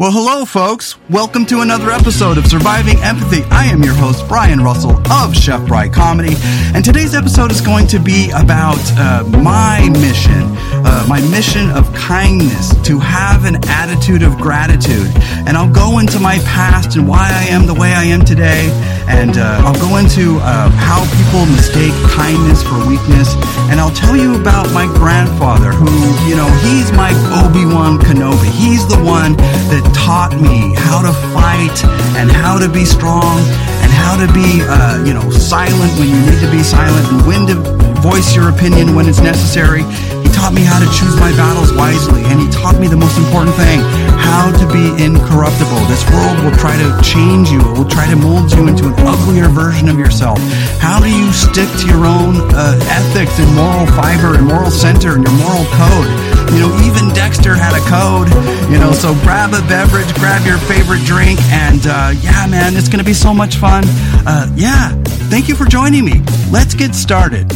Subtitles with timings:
[0.00, 0.96] Well, hello, folks.
[1.10, 3.42] Welcome to another episode of Surviving Empathy.
[3.50, 6.36] I am your host, Brian Russell of Chef Bry Comedy,
[6.74, 10.56] and today's episode is going to be about uh, my mission,
[10.88, 15.12] uh, my mission of kindness, to have an attitude of gratitude.
[15.44, 18.70] And I'll go into my past and why I am the way I am today,
[19.06, 23.36] and uh, I'll go into uh, how people mistake kindness for weakness,
[23.68, 25.92] and I'll tell you about my grandfather, who,
[26.26, 27.12] you know, he's my
[27.44, 28.48] Obi Wan Kenobi.
[28.56, 29.36] He's the one
[29.68, 31.84] that taught me how to fight
[32.18, 33.38] and how to be strong
[33.82, 37.26] and how to be, uh, you know, silent when you need to be silent and
[37.26, 37.56] when to
[38.00, 39.82] voice your opinion when it's necessary.
[40.24, 43.18] He taught me how to choose my battles wisely, and he taught me the most
[43.18, 43.80] important thing
[44.20, 45.80] how to be incorruptible.
[45.90, 48.94] This world will try to change you, it will try to mold you into an
[49.04, 50.38] uglier version of yourself.
[50.78, 55.14] How do you stick to your own uh, ethics and moral fiber and moral center
[55.14, 56.29] and your moral code?
[56.50, 58.28] You know, even Dexter had a code,
[58.72, 62.88] you know, so grab a beverage, grab your favorite drink, and uh, yeah, man, it's
[62.88, 63.84] to be so much fun.
[64.26, 64.90] Uh, yeah,
[65.30, 66.20] thank you for joining me.
[66.50, 67.52] Let's get started.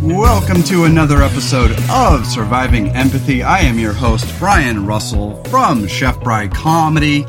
[0.00, 3.42] Welcome to another episode of Surviving Empathy.
[3.42, 7.26] I am your host, Brian Russell from Chef Bry Comedy.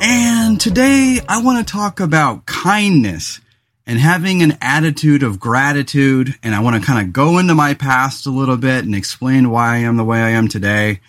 [0.00, 3.40] And today I want to talk about kindness
[3.90, 6.38] and having an attitude of gratitude.
[6.42, 9.50] And I want to kind of go into my past a little bit and explain
[9.50, 11.00] why I am the way I am today.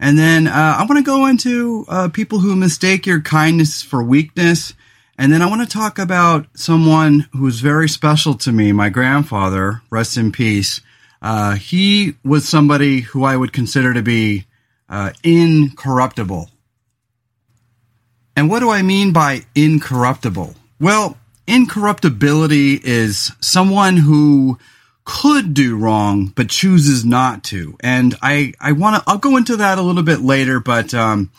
[0.00, 4.02] And then uh, I want to go into uh, people who mistake your kindness for
[4.02, 4.72] weakness
[5.20, 9.82] and then I want to talk about someone who's very special to me, my grandfather,
[9.90, 10.80] rest in peace.
[11.20, 14.46] Uh, he was somebody who I would consider to be
[14.88, 16.48] uh, incorruptible.
[18.34, 20.54] And what do I mean by incorruptible?
[20.80, 21.18] Well,
[21.50, 24.58] incorruptibility is someone who
[25.04, 27.76] could do wrong but chooses not to.
[27.80, 31.30] And I I want to I'll go into that a little bit later, but um,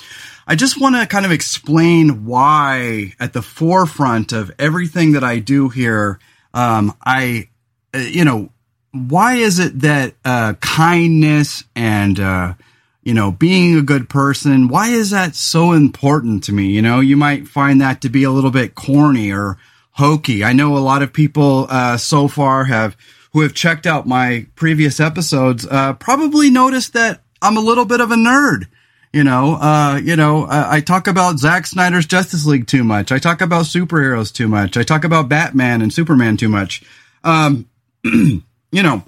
[0.52, 5.40] I just want to kind of explain why, at the forefront of everything that I
[5.40, 6.20] do here,
[6.54, 7.50] um, I,
[7.94, 8.50] uh, you know,
[8.92, 12.56] why is it that uh, kindness and, uh,
[13.04, 16.68] you know, being a good person, why is that so important to me?
[16.68, 19.58] You know, you might find that to be a little bit corny or
[19.92, 20.44] hokey.
[20.44, 22.96] I know a lot of people uh, so far have
[23.34, 28.02] who have checked out my previous episodes uh, probably noticed that I'm a little bit
[28.02, 28.68] of a nerd.
[29.14, 33.12] You know, uh, you know, I, I, talk about Zack Snyder's Justice League too much.
[33.12, 34.78] I talk about superheroes too much.
[34.78, 36.82] I talk about Batman and Superman too much.
[37.22, 37.68] Um,
[38.04, 39.04] you know,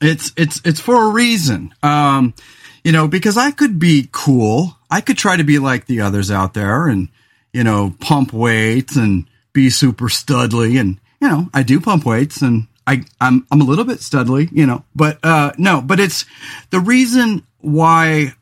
[0.00, 1.72] it's it's it's for a reason.
[1.80, 2.34] Um,
[2.82, 4.76] you know, because I could be cool.
[4.90, 7.08] I could try to be like the others out there and
[7.52, 12.42] you know pump weights and be super studly and you know I do pump weights
[12.42, 16.26] and I I'm I'm a little bit studly, you know, but uh, no, but it's
[16.70, 18.34] the reason why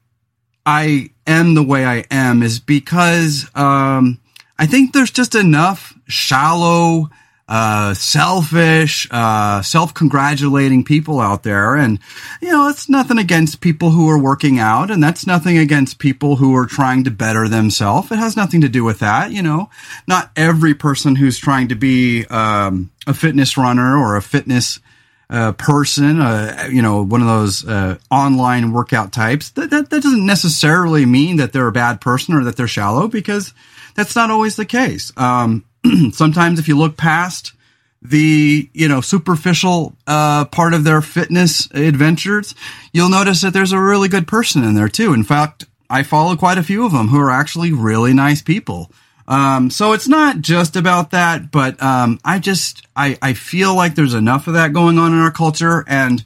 [0.66, 4.20] I am the way I am is because um,
[4.58, 7.10] I think there's just enough shallow,
[7.52, 11.98] uh, selfish, uh, self-congratulating people out there, and
[12.40, 16.36] you know it's nothing against people who are working out, and that's nothing against people
[16.36, 18.10] who are trying to better themselves.
[18.10, 19.68] It has nothing to do with that, you know.
[20.08, 24.80] Not every person who's trying to be um, a fitness runner or a fitness
[25.28, 30.02] uh, person, uh, you know, one of those uh, online workout types, that, that, that
[30.02, 33.52] doesn't necessarily mean that they're a bad person or that they're shallow because
[33.94, 35.12] that's not always the case.
[35.18, 35.66] Um,
[36.12, 37.52] sometimes if you look past
[38.00, 42.54] the, you know, superficial uh, part of their fitness adventures,
[42.92, 45.12] you'll notice that there's a really good person in there too.
[45.12, 48.90] In fact, I follow quite a few of them who are actually really nice people.
[49.28, 53.94] Um, so it's not just about that, but um, I just I I feel like
[53.94, 56.24] there's enough of that going on in our culture, and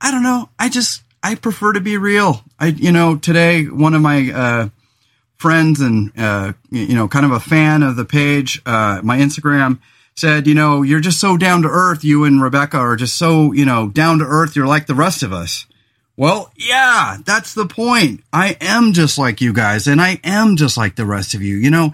[0.00, 0.48] I don't know.
[0.58, 2.42] I just I prefer to be real.
[2.58, 4.68] I you know today one of my uh,
[5.38, 9.78] friends and uh, you know kind of a fan of the page, uh, my Instagram
[10.14, 12.04] said, you know, you're just so down to earth.
[12.04, 14.56] You and Rebecca are just so you know down to earth.
[14.56, 15.66] You're like the rest of us.
[16.16, 18.24] Well, yeah, that's the point.
[18.32, 21.56] I am just like you guys, and I am just like the rest of you.
[21.56, 21.92] You know,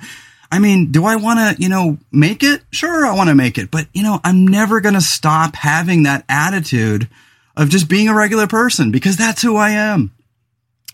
[0.51, 2.63] I mean, do I want to, you know, make it?
[2.71, 6.05] Sure, I want to make it, but you know, I'm never going to stop having
[6.05, 7.09] that attitude
[7.57, 10.13] of just being a regular person because that's who I am.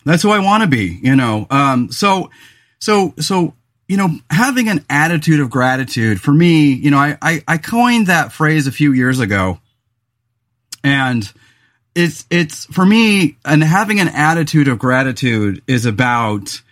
[0.05, 1.47] That's who I want to be, you know.
[1.51, 2.31] Um, so,
[2.79, 3.55] so, so,
[3.89, 8.07] you know, having an attitude of gratitude for me, you know, I, I, I coined
[8.07, 9.61] that phrase a few years ago
[10.83, 11.31] and
[11.95, 16.63] it's, it's for me and having an attitude of gratitude is about,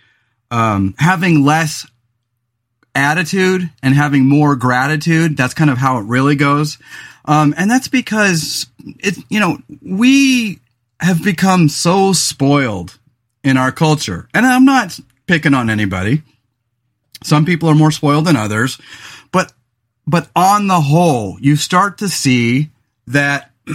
[0.51, 1.87] um, having less
[2.95, 5.37] attitude and having more gratitude.
[5.37, 6.79] That's kind of how it really goes.
[7.25, 10.61] Um, and that's because it, you know, we
[11.01, 12.99] have become so spoiled
[13.49, 14.29] in our culture.
[14.35, 16.23] And I'm not picking on anybody.
[17.25, 18.79] Some people are more spoiled than others,
[19.33, 19.53] but,
[20.07, 22.71] but on the whole, you start to see
[23.09, 23.51] that,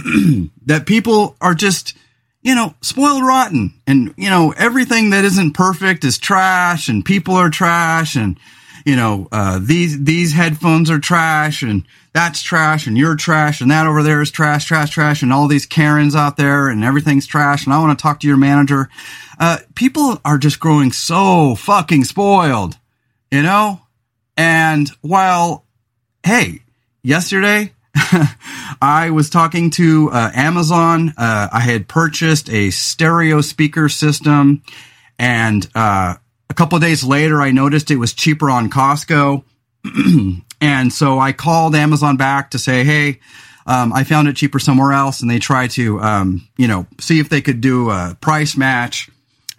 [0.66, 1.96] that people are just,
[2.42, 7.34] you know, spoiled rotten and, you know, everything that isn't perfect is trash and people
[7.34, 8.38] are trash and,
[8.84, 13.70] you know, uh, these, these headphones are trash and that's trash and you're trash and
[13.70, 17.26] that over there is trash, trash, trash and all these Karens out there and everything's
[17.26, 18.90] trash and I want to talk to your manager.
[19.38, 22.76] Uh, people are just growing so fucking spoiled,
[23.30, 23.80] you know?
[24.36, 25.64] And while,
[26.22, 26.60] hey,
[27.02, 27.72] yesterday,
[28.82, 31.14] I was talking to uh, Amazon.
[31.16, 34.62] Uh, I had purchased a stereo speaker system
[35.18, 36.16] and, uh,
[36.54, 39.42] a couple days later, I noticed it was cheaper on Costco.
[40.60, 43.18] and so I called Amazon back to say, Hey,
[43.66, 45.20] um, I found it cheaper somewhere else.
[45.20, 49.10] And they tried to, um, you know, see if they could do a price match.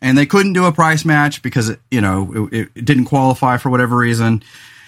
[0.01, 3.57] And they couldn't do a price match because, it, you know, it, it didn't qualify
[3.57, 4.41] for whatever reason.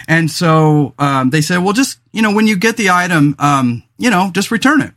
[0.07, 3.83] And so um, they said, well, just, you know, when you get the item, um,
[3.97, 4.93] you know, just return it.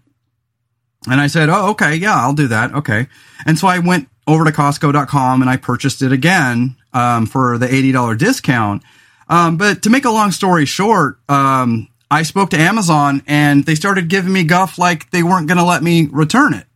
[1.11, 2.73] And I said, oh, okay, yeah, I'll do that.
[2.73, 3.09] Okay.
[3.47, 7.67] And so I went over to Costco.com and I purchased it again um, for the
[7.67, 8.83] $80 discount.
[9.29, 13.77] Um, but to make a long story short, um, I spoke to Amazon and they
[13.77, 16.67] started giving me guff like they weren't going to let me return it.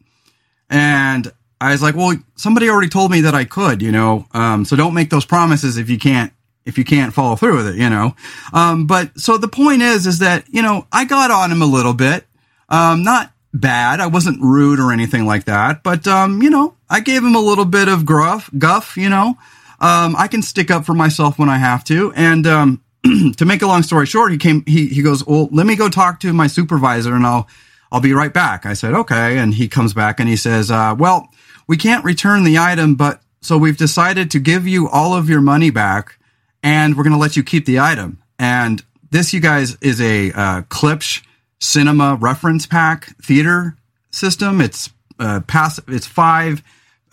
[0.71, 4.65] And I was like, well, somebody already told me that I could, you know, um,
[4.65, 6.33] so don't make those promises if you can't,
[6.65, 8.15] if you can't follow through with it, you know.
[8.53, 11.67] Um, but so the point is, is that, you know, I got on him a
[11.67, 12.27] little bit,
[12.69, 14.01] um, not bad.
[14.01, 17.41] I wasn't rude or anything like that, but, um, you know, I gave him a
[17.41, 19.37] little bit of gruff, guff, you know,
[19.85, 22.11] um, I can stick up for myself when I have to.
[22.15, 22.83] And um,
[23.37, 24.65] to make a long story short, he came.
[24.67, 27.47] He he goes, well, let me go talk to my supervisor, and I'll
[27.93, 28.65] I'll be right back.
[28.65, 29.37] I said, okay.
[29.37, 31.29] And he comes back and he says, uh, well,
[31.67, 35.43] we can't return the item, but so we've decided to give you all of your
[35.43, 36.19] money back,
[36.63, 38.23] and we're going to let you keep the item.
[38.39, 41.23] And this, you guys, is a uh, Klipsch
[41.61, 43.77] Cinema Reference Pack theater
[44.11, 44.63] system.
[44.63, 44.89] It's
[45.19, 45.85] uh, passive.
[45.89, 46.63] It's five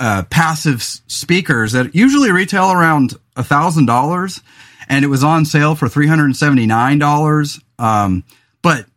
[0.02, 4.42] uh, passive speakers that usually retail around a thousand dollars,
[4.90, 7.60] and it was on sale for three hundred and seventy nine dollars.
[7.78, 8.24] Um,
[8.64, 8.88] but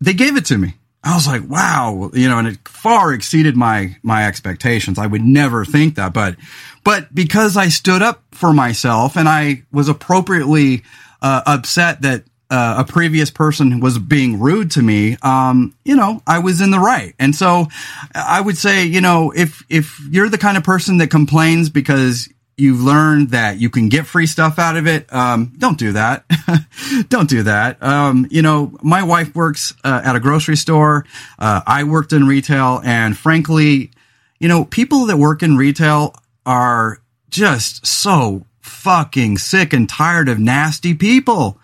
[0.00, 0.74] they gave it to me.
[1.02, 4.98] I was like, wow, you know, and it far exceeded my my expectations.
[4.98, 6.36] I would never think that, but
[6.84, 10.84] but because I stood up for myself and I was appropriately
[11.20, 16.22] uh, upset that uh, a previous person was being rude to me, um, you know,
[16.26, 17.14] I was in the right.
[17.18, 17.66] And so
[18.14, 22.28] I would say, you know, if, if you're the kind of person that complains because
[22.56, 26.24] you've learned that you can get free stuff out of it, um, don't do that.
[27.08, 27.82] don't do that.
[27.82, 31.04] Um, you know, my wife works uh, at a grocery store.
[31.38, 33.90] Uh, I worked in retail and frankly,
[34.38, 36.14] you know, people that work in retail
[36.44, 41.58] are just so fucking sick and tired of nasty people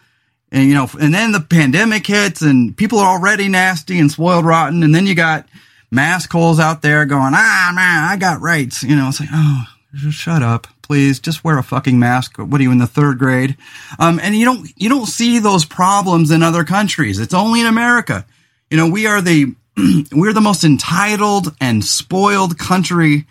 [0.53, 4.45] and you know, and then the pandemic hits and people are already nasty and spoiled
[4.45, 4.83] rotten.
[4.83, 5.49] And then you got
[5.91, 8.83] mask holes out there going, ah, man, I got rights.
[8.83, 9.65] You know, it's like, oh,
[9.95, 11.21] just shut up, please.
[11.21, 12.37] Just wear a fucking mask.
[12.37, 13.57] What are you in the third grade?
[13.99, 17.19] Um, and you don't, you don't see those problems in other countries.
[17.19, 18.27] It's only in America.
[18.71, 19.55] You know, we are the,
[20.13, 23.25] we're the most entitled and spoiled country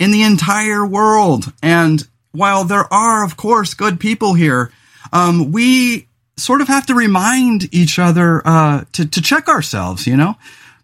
[0.00, 1.52] in the entire world.
[1.62, 2.02] And
[2.32, 4.72] while there are, of course, good people here,
[5.12, 6.08] um, we
[6.40, 10.36] sort of have to remind each other uh, to to check ourselves, you know,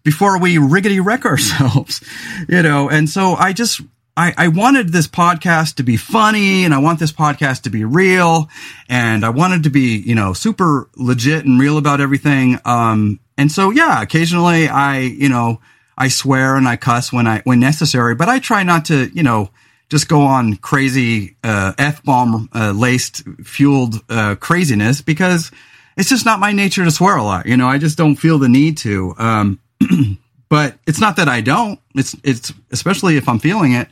[0.03, 2.03] before we riggedy wreck ourselves,
[2.49, 2.89] you know.
[2.89, 3.81] And so I just
[4.15, 7.83] I, I wanted this podcast to be funny, and I want this podcast to be
[7.83, 8.49] real,
[8.89, 12.59] and I wanted to be you know super legit and real about everything.
[12.65, 15.59] Um, and so yeah, occasionally I you know
[15.97, 19.23] I swear and I cuss when I when necessary, but I try not to you
[19.23, 19.49] know
[19.89, 25.51] just go on crazy uh, f bomb uh, laced fueled uh, craziness because
[25.95, 27.45] it's just not my nature to swear a lot.
[27.45, 29.15] You know, I just don't feel the need to.
[29.17, 29.59] Um,
[30.49, 31.79] but it's not that I don't.
[31.95, 33.87] It's it's especially if I'm feeling it.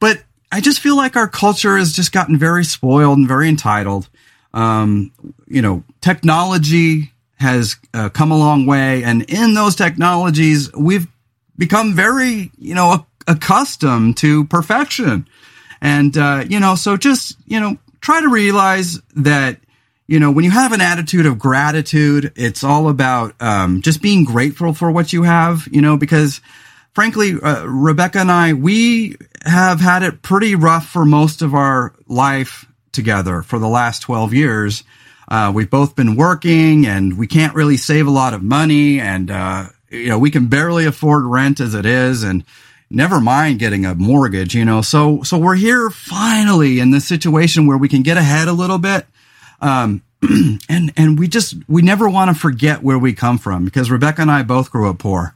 [0.00, 4.08] But I just feel like our culture has just gotten very spoiled and very entitled.
[4.54, 5.12] Um,
[5.46, 11.08] you know, technology has uh, come a long way, and in those technologies, we've
[11.58, 15.26] become very, you know, accustomed to perfection.
[15.80, 19.58] And, uh, you know, so just, you know, try to realize that,
[20.06, 24.24] you know, when you have an attitude of gratitude, it's all about, um, just being
[24.24, 26.40] grateful for what you have, you know, because
[26.94, 31.94] frankly, uh, Rebecca and I, we have had it pretty rough for most of our
[32.06, 34.84] life together for the last 12 years.
[35.26, 39.30] Uh, we've both been working and we can't really save a lot of money and,
[39.30, 42.22] uh, you know, we can barely afford rent as it is.
[42.22, 42.44] And,
[42.92, 44.82] never mind getting a mortgage, you know.
[44.82, 48.78] So, so we're here finally in this situation where we can get ahead a little
[48.78, 49.06] bit.
[49.60, 50.02] Um,
[50.68, 54.22] and, and we just, we never want to forget where we come from because Rebecca
[54.22, 55.34] and I both grew up poor.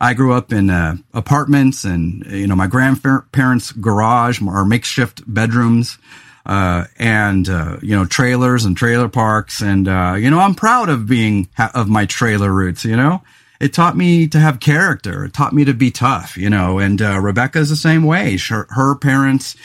[0.00, 5.98] I grew up in uh, apartments and, you know, my grandparents' garage, or makeshift bedrooms,
[6.44, 9.62] uh, and, uh, you know, trailers and trailer parks.
[9.62, 13.22] And, uh, you know, I'm proud of being, of my trailer roots, you know?
[13.60, 15.24] It taught me to have character.
[15.24, 18.36] It taught me to be tough, you know, and, uh, Rebecca is the same way.
[18.36, 19.56] Her, her parents,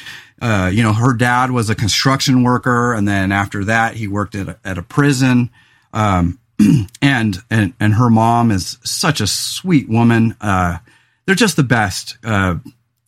[0.41, 2.93] uh, you know, her dad was a construction worker.
[2.93, 5.49] And then after that, he worked at a, at a prison.
[5.91, 6.39] Um,
[7.01, 10.35] and, and, and her mom is such a sweet woman.
[10.39, 10.77] Uh,
[11.25, 12.55] they're just the best, uh,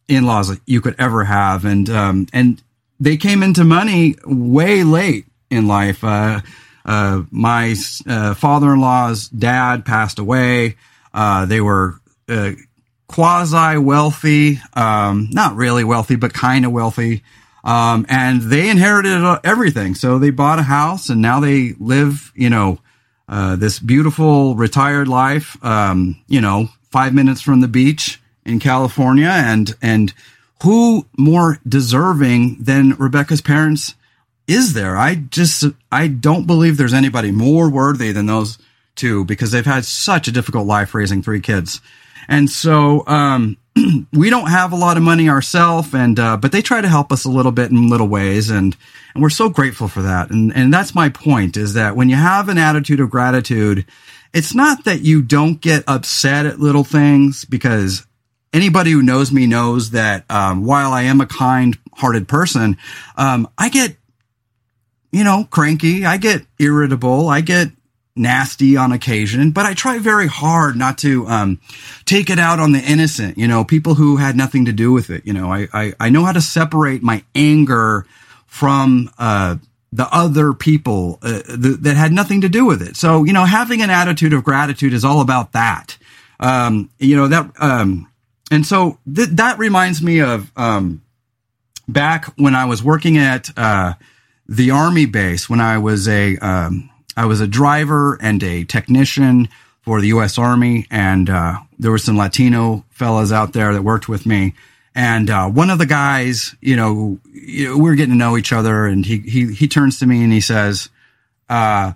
[0.07, 1.63] in-laws that you could ever have.
[1.63, 2.61] And, um, and
[2.99, 6.03] they came into money way late in life.
[6.85, 7.75] Uh, my
[8.07, 10.77] uh, father-in-law's dad passed away.
[11.13, 12.51] Uh, they were uh,
[13.07, 17.23] quasi wealthy, um, not really wealthy, but kind of wealthy.
[17.63, 19.95] Um, and they inherited uh, everything.
[19.95, 22.79] So they bought a house and now they live, you know,
[23.27, 29.29] uh, this beautiful retired life, um, you know, five minutes from the beach in California.
[29.29, 30.13] And, and
[30.63, 33.95] who more deserving than Rebecca's parents
[34.51, 34.97] is there?
[34.97, 38.57] I just, I don't believe there's anybody more worthy than those
[38.95, 41.81] two because they've had such a difficult life raising three kids.
[42.27, 43.57] And so, um,
[44.13, 47.11] we don't have a lot of money ourselves and, uh, but they try to help
[47.11, 48.49] us a little bit in little ways.
[48.49, 48.75] And,
[49.13, 50.29] and we're so grateful for that.
[50.29, 53.85] And, and that's my point is that when you have an attitude of gratitude,
[54.33, 58.05] it's not that you don't get upset at little things because
[58.53, 62.77] anybody who knows me knows that, um, while I am a kind hearted person,
[63.17, 63.95] um, I get
[65.11, 66.05] you know, cranky.
[66.05, 67.29] I get irritable.
[67.29, 67.69] I get
[68.15, 71.59] nasty on occasion, but I try very hard not to um,
[72.05, 75.09] take it out on the innocent, you know, people who had nothing to do with
[75.09, 75.25] it.
[75.25, 78.05] You know, I, I, I know how to separate my anger
[78.47, 79.55] from uh,
[79.93, 82.97] the other people uh, th- that had nothing to do with it.
[82.97, 85.97] So, you know, having an attitude of gratitude is all about that.
[86.39, 88.09] Um, you know, that, um,
[88.51, 91.01] and so th- that reminds me of um,
[91.87, 93.93] back when I was working at, uh,
[94.51, 99.47] the army base when I was a um, I was a driver and a technician
[99.81, 100.37] for the U.S.
[100.37, 104.53] Army, and uh, there were some Latino fellas out there that worked with me.
[104.93, 108.85] And uh, one of the guys, you know, we are getting to know each other,
[108.85, 110.89] and he he he turns to me and he says,
[111.49, 111.93] uh,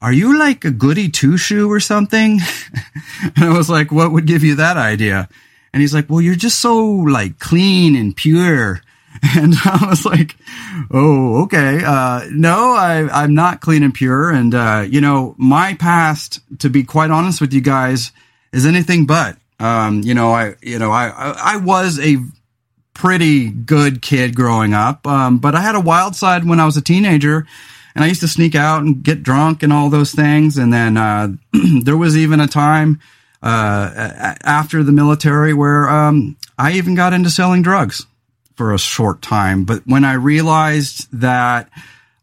[0.00, 2.38] "Are you like a goody two shoe or something?"
[3.34, 5.28] and I was like, "What would give you that idea?"
[5.72, 8.82] And he's like, "Well, you're just so like clean and pure."
[9.36, 10.36] And I was like,
[10.90, 11.82] oh, okay.
[11.84, 14.30] Uh, no, I, I'm not clean and pure.
[14.30, 18.12] And, uh, you know, my past, to be quite honest with you guys,
[18.52, 19.36] is anything but.
[19.60, 22.16] Um, you know, I, you know, I, I was a
[22.94, 25.06] pretty good kid growing up.
[25.06, 27.46] Um, but I had a wild side when I was a teenager
[27.94, 30.58] and I used to sneak out and get drunk and all those things.
[30.58, 31.28] And then, uh,
[31.82, 33.00] there was even a time,
[33.42, 38.06] uh, after the military where, um, I even got into selling drugs
[38.58, 39.64] for a short time.
[39.64, 41.70] But when I realized that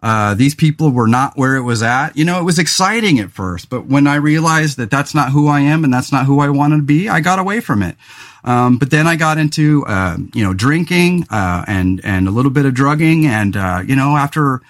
[0.03, 3.31] uh, these people were not where it was at, you know, it was exciting at
[3.31, 3.69] first.
[3.69, 6.49] But when I realized that that's not who I am and that's not who I
[6.49, 7.95] wanted to be, I got away from it.
[8.43, 12.51] Um, but then I got into, uh, you know, drinking, uh, and, and a little
[12.51, 13.25] bit of drugging.
[13.25, 14.61] And, uh, you know, after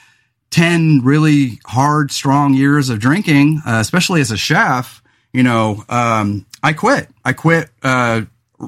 [0.51, 5.01] 10 really hard, strong years of drinking, uh, especially as a chef,
[5.33, 7.09] you know, um, I quit.
[7.25, 8.21] I quit, uh,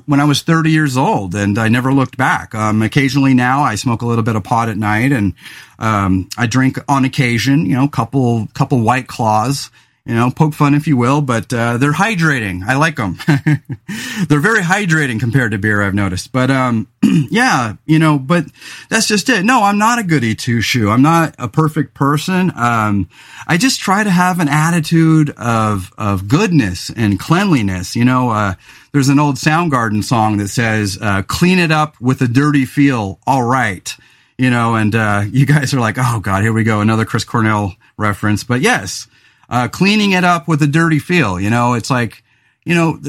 [0.06, 2.54] when I was 30 years old and I never looked back.
[2.54, 5.34] Um, occasionally now I smoke a little bit of pot at night and,
[5.80, 9.70] um, I drink on occasion, you know, couple, couple white claws,
[10.08, 12.64] you know, poke fun if you will, but, uh, they're hydrating.
[12.66, 13.18] I like them.
[14.30, 16.32] they're very hydrating compared to beer, I've noticed.
[16.32, 18.46] But, um, yeah, you know, but
[18.90, 19.44] that's just it.
[19.44, 20.90] No, I'm not a goody two shoe.
[20.90, 22.54] I'm not a perfect person.
[22.56, 23.10] Um,
[23.48, 27.94] I just try to have an attitude of, of goodness and cleanliness.
[27.94, 28.54] You know, uh,
[28.94, 33.20] there's an old Soundgarden song that says, uh, clean it up with a dirty feel.
[33.28, 33.94] All right.
[34.38, 36.80] You know, and, uh, you guys are like, oh God, here we go.
[36.80, 38.46] Another Chris Cornell reference.
[38.46, 39.08] But yes,
[39.50, 41.40] uh, cleaning it up with a dirty feel.
[41.40, 42.24] You know, it's like,
[42.66, 43.00] you know,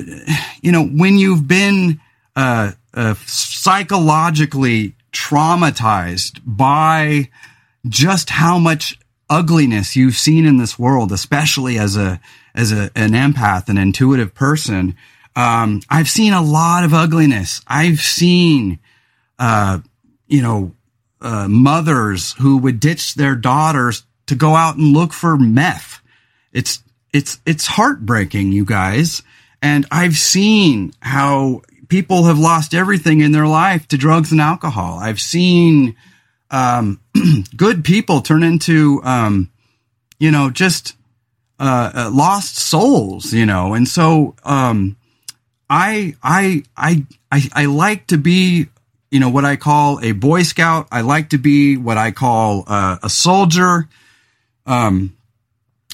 [0.63, 2.01] you know, when you've been,
[2.37, 7.29] uh, uh, psychologically traumatized by
[7.87, 8.99] just how much
[9.31, 12.21] ugliness you've seen in this world, especially as a,
[12.55, 14.97] as a, an empath, an intuitive person.
[15.37, 17.61] Um, I've seen a lot of ugliness.
[17.67, 18.79] I've seen,
[19.39, 19.81] uh,
[20.27, 20.75] you know,
[21.21, 25.98] uh, mothers who would ditch their daughters to go out and look for meth.
[26.53, 29.23] It's, it's, it's heartbreaking, you guys.
[29.61, 34.99] And I've seen how people have lost everything in their life to drugs and alcohol.
[34.99, 35.97] I've seen
[36.51, 37.01] um,
[37.57, 39.51] good people turn into, um,
[40.19, 40.95] you know, just
[41.59, 43.75] uh, uh, lost souls, you know.
[43.75, 44.97] And so um,
[45.69, 48.69] I, I, I, I, I like to be,
[49.11, 50.89] you know, what I call a Boy Scout.
[50.93, 53.89] I like to be what I call uh, a soldier.
[54.67, 55.17] Um,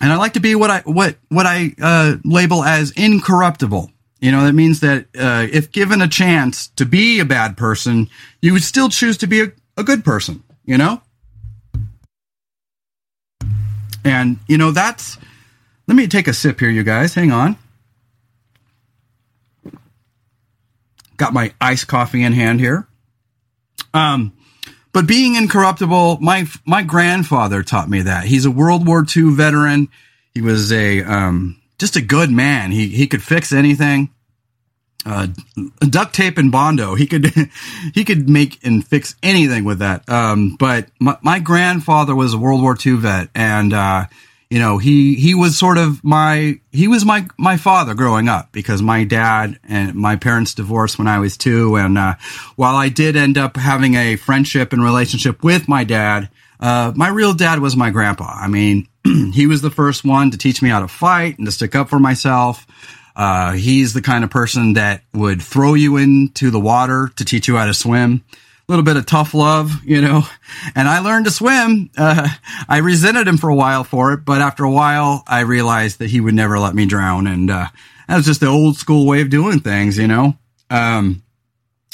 [0.01, 3.91] and I like to be what I what what I uh, label as incorruptible.
[4.21, 8.09] You know, that means that uh, if given a chance to be a bad person,
[8.41, 10.43] you would still choose to be a, a good person.
[10.65, 11.03] You know,
[14.05, 15.19] and you know that's.
[15.87, 17.15] Let me take a sip here, you guys.
[17.15, 17.57] Hang on.
[21.19, 22.89] Got my iced coffee in hand here.
[23.93, 24.33] Um,
[24.95, 28.25] but being incorruptible, my my grandfather taught me that.
[28.25, 29.89] He's a World War II veteran.
[30.33, 32.71] He was a um, just a good man.
[32.71, 34.11] He he could fix anything.
[35.05, 35.27] Uh,
[35.81, 36.95] duct tape and bondo.
[36.95, 37.27] He could
[37.95, 40.09] he could make and fix anything with that.
[40.09, 44.07] Um, but my, my grandfather was a World War II vet, and uh,
[44.55, 48.53] you know, he he was sort of my he was my my father growing up
[48.53, 52.15] because my dad and my parents divorced when I was two, and uh,
[52.55, 56.29] while I did end up having a friendship and relationship with my dad,
[56.61, 58.33] uh, my real dad was my grandpa.
[58.33, 58.87] I mean,
[59.33, 61.89] he was the first one to teach me how to fight and to stick up
[61.89, 62.65] for myself.
[63.17, 67.49] Uh, he's the kind of person that would throw you into the water to teach
[67.49, 68.23] you how to swim
[68.69, 70.23] little bit of tough love, you know.
[70.77, 71.91] And I learned to swim.
[71.97, 72.29] Uh,
[72.69, 76.11] I resented him for a while for it, but after a while, I realized that
[76.11, 77.27] he would never let me drown.
[77.27, 77.67] And uh,
[78.09, 80.35] that was just the old school way of doing things, you know.
[80.71, 81.23] Um,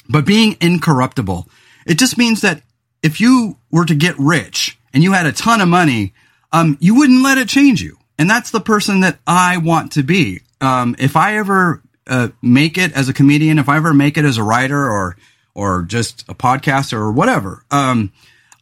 [0.08, 1.48] but being incorruptible,
[1.86, 2.62] it just means that
[3.02, 6.14] if you were to get rich and you had a ton of money,
[6.52, 7.96] um, you wouldn't let it change you.
[8.18, 10.40] And that's the person that I want to be.
[10.60, 14.24] Um, if I ever uh, make it as a comedian, if I ever make it
[14.24, 15.16] as a writer or
[15.60, 17.62] or just a podcaster or whatever.
[17.70, 18.12] Um,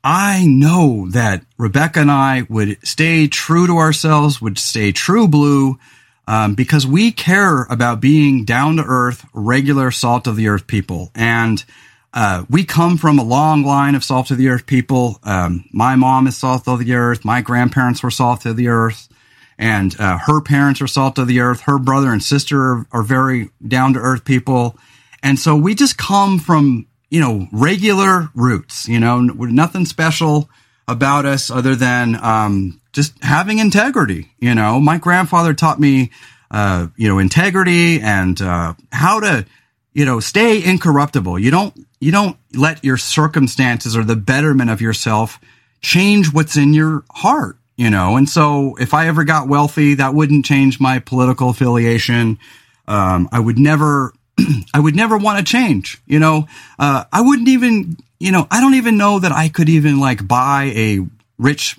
[0.02, 5.78] I know that Rebecca and I would stay true to ourselves, would stay true blue,
[6.26, 11.10] um, because we care about being down to earth, regular salt of the earth people.
[11.14, 11.64] And
[12.12, 15.20] uh, we come from a long line of salt of the earth people.
[15.22, 17.24] Um, my mom is salt of the earth.
[17.24, 19.08] My grandparents were salt of the earth.
[19.56, 21.62] And uh, her parents are salt of the earth.
[21.62, 24.76] Her brother and sister are, are very down to earth people.
[25.22, 30.48] And so we just come from, you know, regular roots, you know, nothing special
[30.86, 34.30] about us other than, um, just having integrity.
[34.38, 36.10] You know, my grandfather taught me,
[36.50, 39.44] uh, you know, integrity and, uh, how to,
[39.92, 41.38] you know, stay incorruptible.
[41.38, 45.40] You don't, you don't let your circumstances or the betterment of yourself
[45.80, 48.16] change what's in your heart, you know?
[48.16, 52.38] And so if I ever got wealthy, that wouldn't change my political affiliation.
[52.86, 54.12] Um, I would never
[54.74, 56.00] I would never want to change.
[56.06, 56.46] You know,
[56.78, 60.26] uh, I wouldn't even, you know, I don't even know that I could even like
[60.26, 61.06] buy a
[61.38, 61.78] rich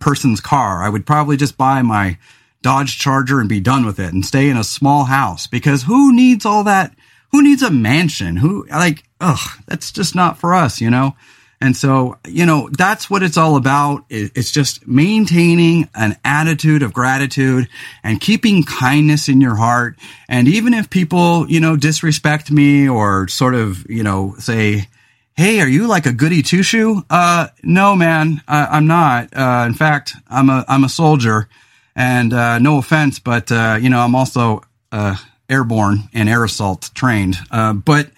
[0.00, 0.82] person's car.
[0.82, 2.18] I would probably just buy my
[2.62, 6.14] Dodge Charger and be done with it and stay in a small house because who
[6.14, 6.94] needs all that?
[7.32, 8.36] Who needs a mansion?
[8.36, 11.14] Who like, ugh, that's just not for us, you know?
[11.60, 14.04] And so, you know, that's what it's all about.
[14.10, 17.68] It's just maintaining an attitude of gratitude
[18.02, 19.98] and keeping kindness in your heart.
[20.28, 24.88] And even if people, you know, disrespect me or sort of, you know, say,
[25.36, 27.02] Hey, are you like a goody two shoe?
[27.10, 29.36] Uh, no, man, I'm not.
[29.36, 31.48] Uh, in fact, I'm a, I'm a soldier
[31.96, 34.62] and, uh, no offense, but, uh, you know, I'm also,
[34.92, 35.16] uh,
[35.48, 37.36] airborne and air assault trained.
[37.50, 38.10] Uh, but,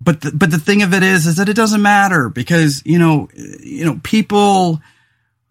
[0.00, 2.98] but the, but the thing of it is is that it doesn't matter because you
[2.98, 4.80] know you know people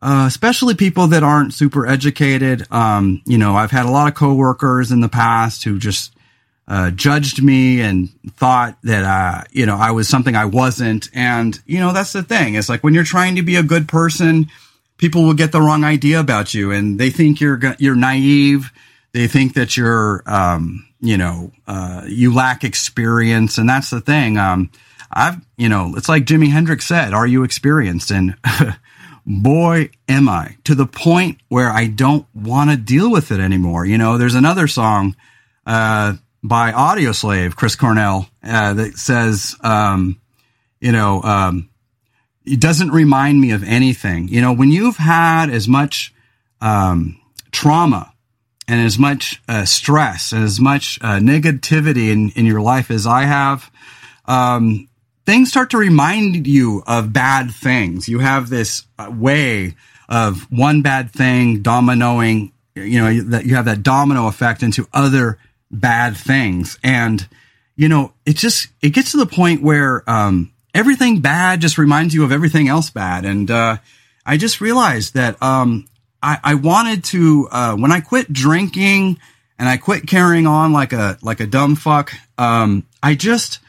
[0.01, 4.15] uh, especially people that aren't super educated um, you know i've had a lot of
[4.15, 6.13] coworkers in the past who just
[6.69, 11.09] uh, judged me and thought that uh, you know i was something i wasn't.
[11.13, 12.55] And you know that's the thing.
[12.55, 14.49] It's like when you're trying to be a good person
[14.97, 18.71] people will get the wrong idea about you and they think you're you're naive.
[19.13, 23.57] They think that you're um, you know, uh, you lack experience.
[23.57, 24.37] And that's the thing.
[24.37, 24.71] Um,
[25.11, 28.11] I've, you know, it's like Jimi Hendrix said, are you experienced?
[28.11, 28.35] And
[29.25, 33.85] boy, am I to the point where I don't want to deal with it anymore.
[33.85, 35.15] You know, there's another song,
[35.65, 40.19] uh, by Audioslave, Chris Cornell, uh, that says, um,
[40.79, 41.69] you know, um,
[42.45, 44.29] it doesn't remind me of anything.
[44.29, 46.13] You know, when you've had as much,
[46.61, 47.19] um,
[47.51, 48.13] trauma
[48.67, 53.07] and as much uh, stress and as much uh, negativity in, in your life as
[53.07, 53.71] I have,
[54.25, 54.89] um,
[55.25, 58.09] things start to remind you of bad things.
[58.09, 59.75] You have this uh, way
[60.09, 65.37] of one bad thing dominoing, you know, that you have that domino effect into other
[65.71, 66.77] bad things.
[66.83, 67.27] And,
[67.75, 72.13] you know, it just, it gets to the point where, um, everything bad just reminds
[72.13, 73.25] you of everything else bad.
[73.25, 73.77] And, uh,
[74.25, 75.87] I just realized that, um,
[76.21, 79.19] I, I wanted to, uh, when I quit drinking
[79.59, 83.59] and I quit carrying on like a, like a dumb fuck, um, I just,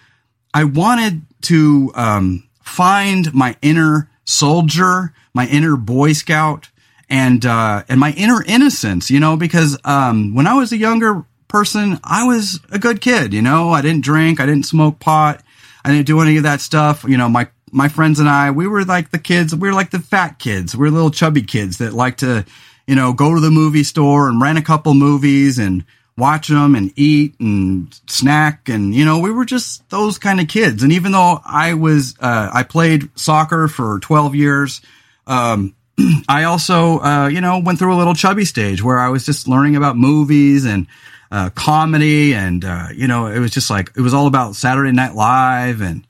[0.52, 6.68] I wanted to, um, find my inner soldier, my inner boy scout
[7.08, 11.24] and, uh, and my inner innocence, you know, because, um, when I was a younger
[11.48, 15.42] person, I was a good kid, you know, I didn't drink, I didn't smoke pot,
[15.84, 17.04] I didn't do any of that stuff.
[17.04, 19.90] You know, my, my friends and I, we were like the kids, we were like
[19.90, 20.76] the fat kids.
[20.76, 22.44] We are little chubby kids that like to,
[22.86, 25.84] you know, go to the movie store and rent a couple movies and
[26.18, 28.68] watch them and eat and snack.
[28.68, 30.82] And, you know, we were just those kind of kids.
[30.82, 34.80] And even though I was, uh, I played soccer for 12 years,
[35.26, 35.74] um,
[36.28, 39.46] I also, uh, you know, went through a little chubby stage where I was just
[39.46, 40.88] learning about movies and,
[41.30, 42.34] uh, comedy.
[42.34, 45.80] And, uh, you know, it was just like, it was all about Saturday Night Live
[45.80, 46.04] and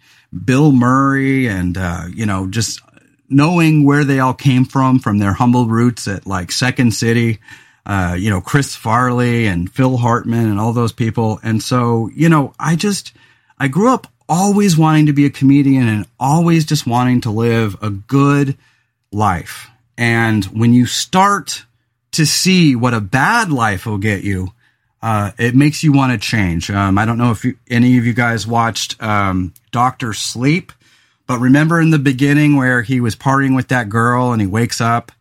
[0.45, 2.81] Bill Murray and, uh, you know, just
[3.29, 7.39] knowing where they all came from, from their humble roots at like Second City,
[7.87, 11.41] uh, you know, Chris Farley and Phil Hartman and all those people.
[11.43, 13.13] And so, you know, I just,
[13.59, 17.77] I grew up always wanting to be a comedian and always just wanting to live
[17.83, 18.57] a good
[19.11, 19.71] life.
[19.97, 21.65] And when you start
[22.13, 24.53] to see what a bad life will get you,
[25.01, 26.71] uh, it makes you want to change.
[26.71, 30.73] Um, I don't know if you, any of you guys watched um, Doctor Sleep,
[31.27, 34.81] but remember in the beginning where he was partying with that girl and he wakes
[34.81, 35.13] up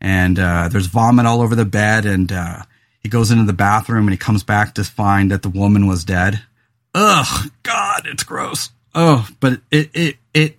[0.00, 2.62] and uh, there's vomit all over the bed and uh,
[3.00, 6.04] he goes into the bathroom and he comes back to find that the woman was
[6.04, 6.42] dead.
[6.94, 8.70] Ugh, God, it's gross.
[8.94, 10.56] Oh, but it it it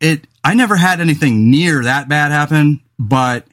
[0.00, 0.26] it.
[0.44, 3.46] I never had anything near that bad happen, but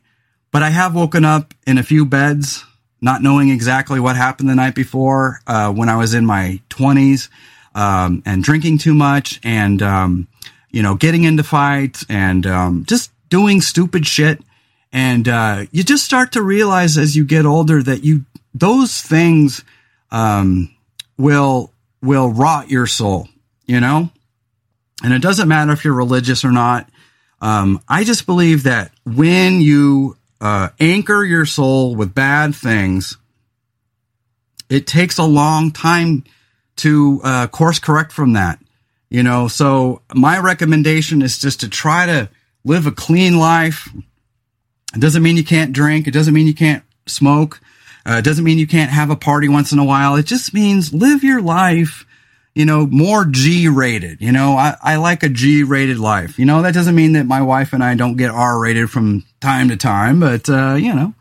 [0.51, 2.63] but I have woken up in a few beds
[3.03, 7.27] not knowing exactly what happened the night before uh, when I was in my 20s
[7.75, 10.27] um, and drinking too much and, um,
[10.71, 14.41] you know, getting into fights and um, just doing stupid shit.
[14.93, 19.65] And uh, you just start to realize as you get older that you those things
[20.09, 20.73] um,
[21.17, 23.27] will will rot your soul,
[23.65, 24.11] you know.
[25.03, 26.89] And it doesn't matter if you're religious or not.
[27.41, 33.17] Um, I just believe that when you uh, anchor your soul with bad things,
[34.69, 36.25] it takes a long time
[36.75, 38.59] to uh, course correct from that.
[39.09, 42.29] You know, so my recommendation is just to try to
[42.65, 43.87] live a clean life.
[44.93, 46.07] It doesn't mean you can't drink.
[46.07, 47.61] It doesn't mean you can't smoke.
[48.05, 50.17] Uh, it doesn't mean you can't have a party once in a while.
[50.17, 52.05] It just means live your life
[52.55, 54.21] you know, more G rated.
[54.21, 56.37] You know, I, I like a G rated life.
[56.37, 59.25] You know, that doesn't mean that my wife and I don't get R rated from
[59.41, 61.13] time to time, but, uh, you know,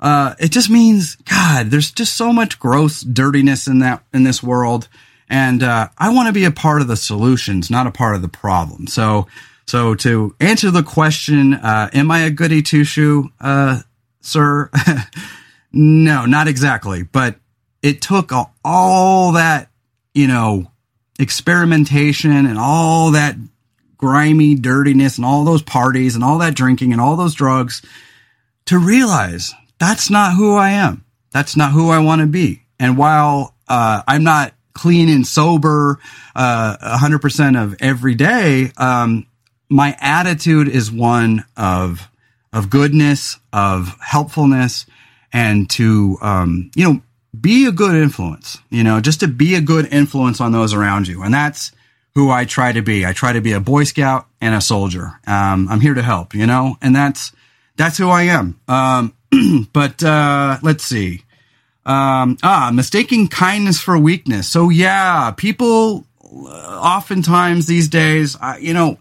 [0.00, 4.42] uh, it just means, God, there's just so much gross dirtiness in that, in this
[4.42, 4.88] world.
[5.28, 8.22] And, uh, I want to be a part of the solutions, not a part of
[8.22, 8.86] the problem.
[8.86, 9.26] So,
[9.66, 13.80] so to answer the question, uh, am I a goody two shoe, uh,
[14.20, 14.70] sir?
[15.72, 17.36] no, not exactly, but
[17.82, 18.30] it took
[18.64, 19.70] all that
[20.16, 20.66] you know,
[21.18, 23.36] experimentation and all that
[23.98, 27.82] grimy dirtiness and all those parties and all that drinking and all those drugs
[28.64, 31.04] to realize that's not who I am.
[31.32, 32.62] That's not who I want to be.
[32.78, 35.98] And while uh, I'm not clean and sober
[36.34, 39.26] uh, 100% of every day, um,
[39.68, 42.08] my attitude is one of
[42.52, 44.86] of goodness, of helpfulness,
[45.30, 47.02] and to um, you know
[47.40, 51.08] be a good influence, you know, just to be a good influence on those around
[51.08, 51.22] you.
[51.22, 51.72] And that's
[52.14, 53.04] who I try to be.
[53.04, 55.18] I try to be a Boy Scout and a soldier.
[55.26, 57.32] Um, I'm here to help, you know, and that's,
[57.76, 58.58] that's who I am.
[58.68, 59.14] Um,
[59.72, 61.22] but, uh, let's see.
[61.84, 64.48] Um, ah, mistaking kindness for weakness.
[64.48, 68.98] So yeah, people uh, oftentimes these days, uh, you know,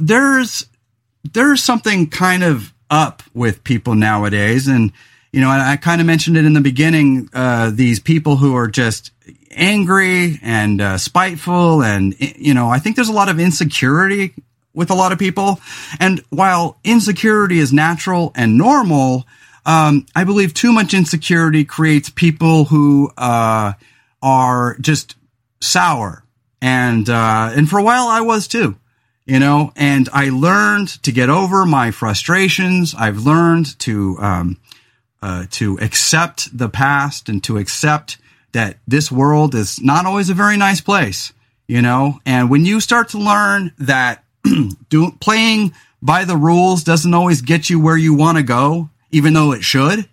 [0.00, 0.66] there's,
[1.32, 4.66] there's something kind of up with people nowadays.
[4.68, 4.92] And,
[5.32, 7.28] you know, I, I kind of mentioned it in the beginning.
[7.32, 9.10] Uh, these people who are just
[9.50, 14.34] angry and uh, spiteful, and you know, I think there's a lot of insecurity
[14.74, 15.60] with a lot of people.
[16.00, 19.26] And while insecurity is natural and normal,
[19.66, 23.72] um, I believe too much insecurity creates people who uh,
[24.22, 25.16] are just
[25.60, 26.24] sour.
[26.60, 28.76] And uh, and for a while, I was too
[29.28, 32.94] you know, and I learned to get over my frustrations.
[32.94, 34.56] I've learned to, um,
[35.22, 38.18] uh, to accept the past and to accept
[38.52, 41.32] that this world is not always a very nice place,
[41.66, 42.20] you know.
[42.24, 44.24] And when you start to learn that
[44.88, 49.32] do, playing by the rules doesn't always get you where you want to go, even
[49.32, 50.08] though it should,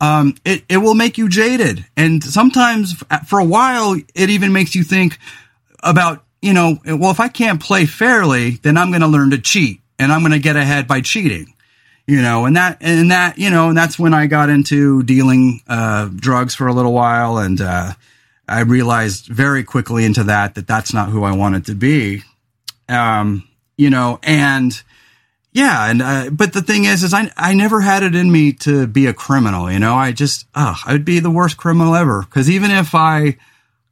[0.00, 1.84] um, it, it will make you jaded.
[1.96, 5.18] And sometimes for a while, it even makes you think
[5.82, 9.38] about, you know, well, if I can't play fairly, then I'm going to learn to
[9.38, 11.54] cheat and I'm going to get ahead by cheating.
[12.06, 15.60] You know, and that, and that, you know, and that's when I got into dealing,
[15.68, 17.38] uh, drugs for a little while.
[17.38, 17.92] And, uh,
[18.48, 22.24] I realized very quickly into that, that that's not who I wanted to be.
[22.88, 24.82] Um, you know, and,
[25.52, 28.54] yeah, and uh, but the thing is, is I I never had it in me
[28.54, 29.70] to be a criminal.
[29.70, 32.22] You know, I just oh, I would be the worst criminal ever.
[32.22, 33.36] Because even if I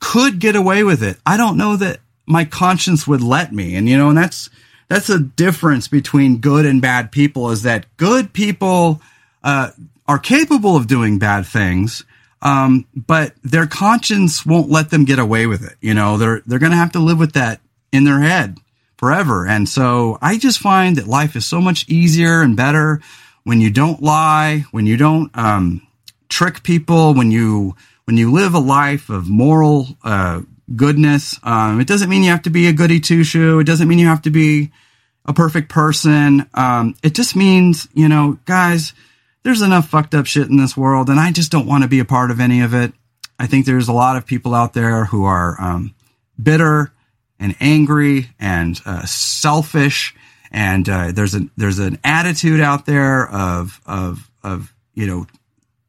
[0.00, 3.76] could get away with it, I don't know that my conscience would let me.
[3.76, 4.48] And you know, and that's
[4.90, 7.50] that's a difference between good and bad people.
[7.52, 9.00] Is that good people
[9.44, 9.70] uh,
[10.08, 12.04] are capable of doing bad things,
[12.42, 15.76] um, but their conscience won't let them get away with it.
[15.80, 17.60] You know, they're they're going to have to live with that
[17.92, 18.58] in their head
[18.98, 19.46] forever.
[19.46, 23.00] And so I just find that life is so much easier and better
[23.44, 25.86] when you don't lie, when you don't um,
[26.28, 27.76] trick people, when you
[28.06, 30.40] when you live a life of moral uh,
[30.74, 31.38] goodness.
[31.42, 33.58] Um, it doesn't mean you have to be a goody two shoe.
[33.60, 34.70] It doesn't mean you have to be
[35.24, 36.48] a perfect person.
[36.54, 38.92] Um, it just means you know, guys.
[39.42, 41.98] There's enough fucked up shit in this world, and I just don't want to be
[41.98, 42.92] a part of any of it.
[43.38, 45.94] I think there's a lot of people out there who are um,
[46.40, 46.92] bitter
[47.38, 50.14] and angry and uh, selfish.
[50.52, 55.26] And uh, there's a there's an attitude out there of of of you know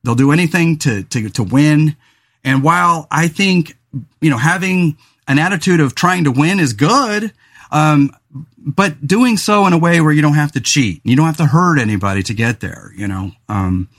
[0.03, 1.97] they'll do anything to to to win.
[2.43, 3.75] And while I think
[4.19, 7.32] you know having an attitude of trying to win is good,
[7.71, 8.15] um,
[8.58, 11.38] but doing so in a way where you don't have to cheat, you don't have
[11.38, 12.91] to hurt anybody to get there.
[12.95, 13.89] You know, um,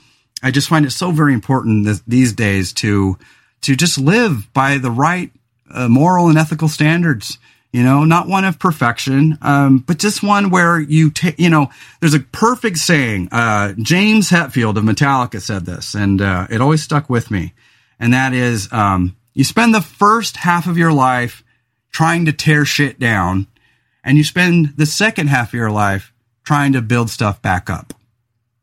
[0.41, 3.17] I just find it so very important th- these days to
[3.61, 5.31] to just live by the right
[5.71, 7.37] uh, moral and ethical standards.
[7.71, 11.39] You know, not one of perfection, um, but just one where you take.
[11.39, 13.29] You know, there's a perfect saying.
[13.31, 17.53] Uh, James Hetfield of Metallica said this, and uh, it always stuck with me.
[17.99, 21.43] And that is, um, you spend the first half of your life
[21.91, 23.47] trying to tear shit down,
[24.03, 27.93] and you spend the second half of your life trying to build stuff back up.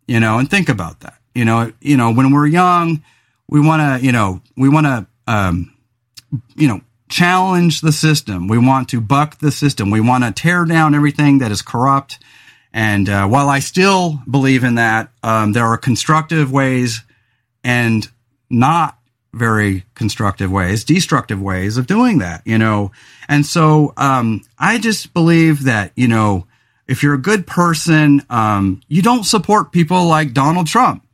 [0.07, 1.15] You know, and think about that.
[1.35, 3.03] You know, you know, when we're young,
[3.49, 5.75] we want to, you know, we want to, um,
[6.57, 8.49] you know, challenge the system.
[8.49, 9.91] We want to buck the system.
[9.91, 12.19] We want to tear down everything that is corrupt.
[12.73, 17.03] And uh, while I still believe in that, um, there are constructive ways
[17.65, 18.09] and
[18.49, 18.97] not
[19.33, 22.91] very constructive ways, destructive ways of doing that, you know.
[23.29, 26.47] And so um, I just believe that, you know,
[26.89, 31.05] if you're a good person, um, you don't support people like Donald Trump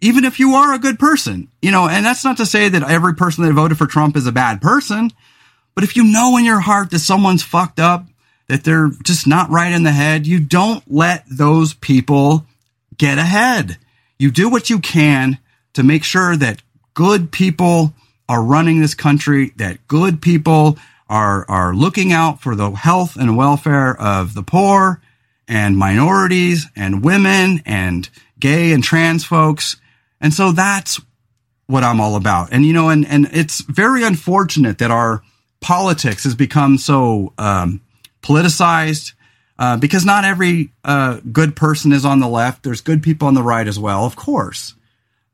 [0.00, 2.88] even if you are a good person, you know, and that's not to say that
[2.88, 5.10] every person that voted for Trump is a bad person,
[5.74, 8.06] but if you know in your heart that someone's fucked up,
[8.48, 12.46] that they're just not right in the head, you don't let those people
[12.96, 13.78] get ahead.
[14.18, 15.38] You do what you can
[15.74, 16.62] to make sure that
[16.96, 17.94] good people
[18.28, 20.76] are running this country, that good people
[21.08, 25.00] are, are looking out for the health and welfare of the poor
[25.46, 29.76] and minorities and women and gay and trans folks
[30.20, 31.00] and so that's
[31.66, 32.48] what I'm all about.
[32.52, 35.22] And, you know, and, and it's very unfortunate that our
[35.60, 37.80] politics has become so, um,
[38.22, 39.12] politicized,
[39.58, 42.62] uh, because not every, uh, good person is on the left.
[42.62, 44.74] There's good people on the right as well, of course.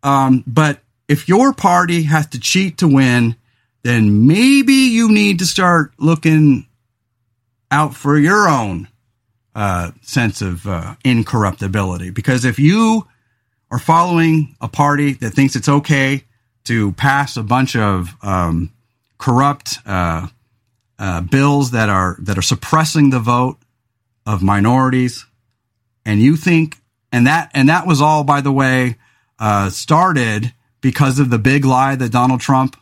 [0.03, 3.36] Um, but if your party has to cheat to win,
[3.82, 6.66] then maybe you need to start looking
[7.70, 8.88] out for your own,
[9.54, 12.10] uh, sense of, uh, incorruptibility.
[12.10, 13.06] Because if you
[13.70, 16.24] are following a party that thinks it's okay
[16.64, 18.70] to pass a bunch of um,
[19.18, 20.28] corrupt uh,
[20.98, 23.58] uh, bills that are that are suppressing the vote
[24.26, 25.26] of minorities,
[26.04, 26.76] and you think
[27.10, 28.96] and that and that was all, by the way,
[29.38, 30.52] uh, started
[30.83, 32.77] because of the big lie that Donald Trump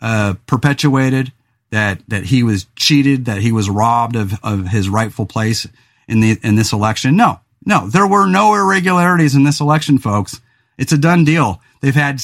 [0.00, 1.32] uh, perpetuated
[1.70, 5.66] that that he was cheated, that he was robbed of of his rightful place
[6.06, 7.16] in the in this election.
[7.16, 10.40] No, no, there were no irregularities in this election, folks.
[10.78, 11.60] It's a done deal.
[11.80, 12.20] They've had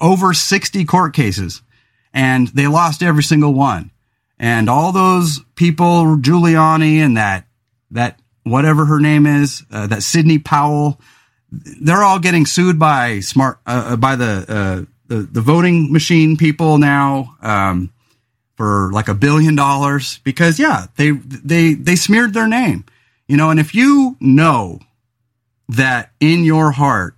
[0.00, 1.62] over 60 court cases
[2.14, 3.90] and they lost every single one.
[4.38, 7.46] And all those people, Giuliani and that,
[7.90, 11.00] that whatever her name is, uh, that Sidney Powell,
[11.50, 16.36] they're all getting sued by smart, uh, uh by the, uh, the, the voting machine
[16.36, 17.90] people now, um,
[18.56, 22.84] for like a billion dollars because yeah, they, they, they smeared their name.
[23.26, 24.80] You know, and if you know
[25.68, 27.14] that in your heart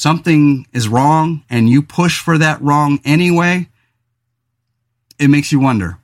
[0.00, 3.68] something is wrong and you push for that wrong anyway,
[5.18, 5.98] it makes you wonder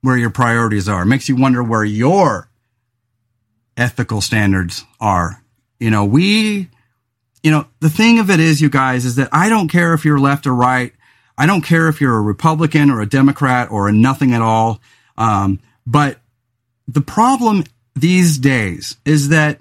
[0.00, 1.02] where your priorities are.
[1.02, 2.50] It makes you wonder where your
[3.76, 5.44] ethical standards are.
[5.78, 6.68] You know, we
[7.42, 10.04] you know, the thing of it is, you guys, is that I don't care if
[10.04, 10.92] you're left or right.
[11.38, 14.80] I don't care if you're a Republican or a Democrat or a nothing at all.
[15.16, 16.18] Um, but
[16.86, 19.60] the problem these days is that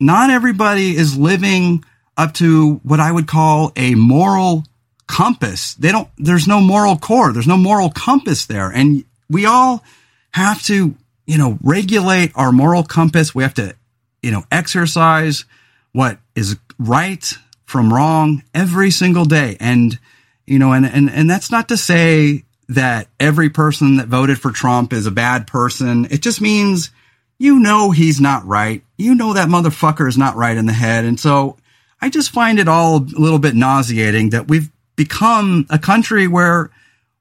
[0.00, 1.84] not everybody is living
[2.16, 4.64] up to what I would call a moral
[5.06, 5.74] compass.
[5.74, 7.32] They don't, there's no moral core.
[7.32, 8.70] There's no moral compass there.
[8.70, 9.84] And we all
[10.32, 10.94] have to,
[11.26, 13.34] you know, regulate our moral compass.
[13.34, 13.74] We have to,
[14.22, 15.44] you know, exercise
[15.92, 17.32] what is right
[17.64, 19.56] from wrong every single day.
[19.60, 19.98] And,
[20.46, 24.50] you know, and, and, and that's not to say that every person that voted for
[24.50, 26.06] Trump is a bad person.
[26.10, 26.90] It just means
[27.38, 28.82] you know he's not right.
[28.96, 31.04] You know that motherfucker is not right in the head.
[31.04, 31.56] And so
[32.00, 36.70] I just find it all a little bit nauseating that we've become a country where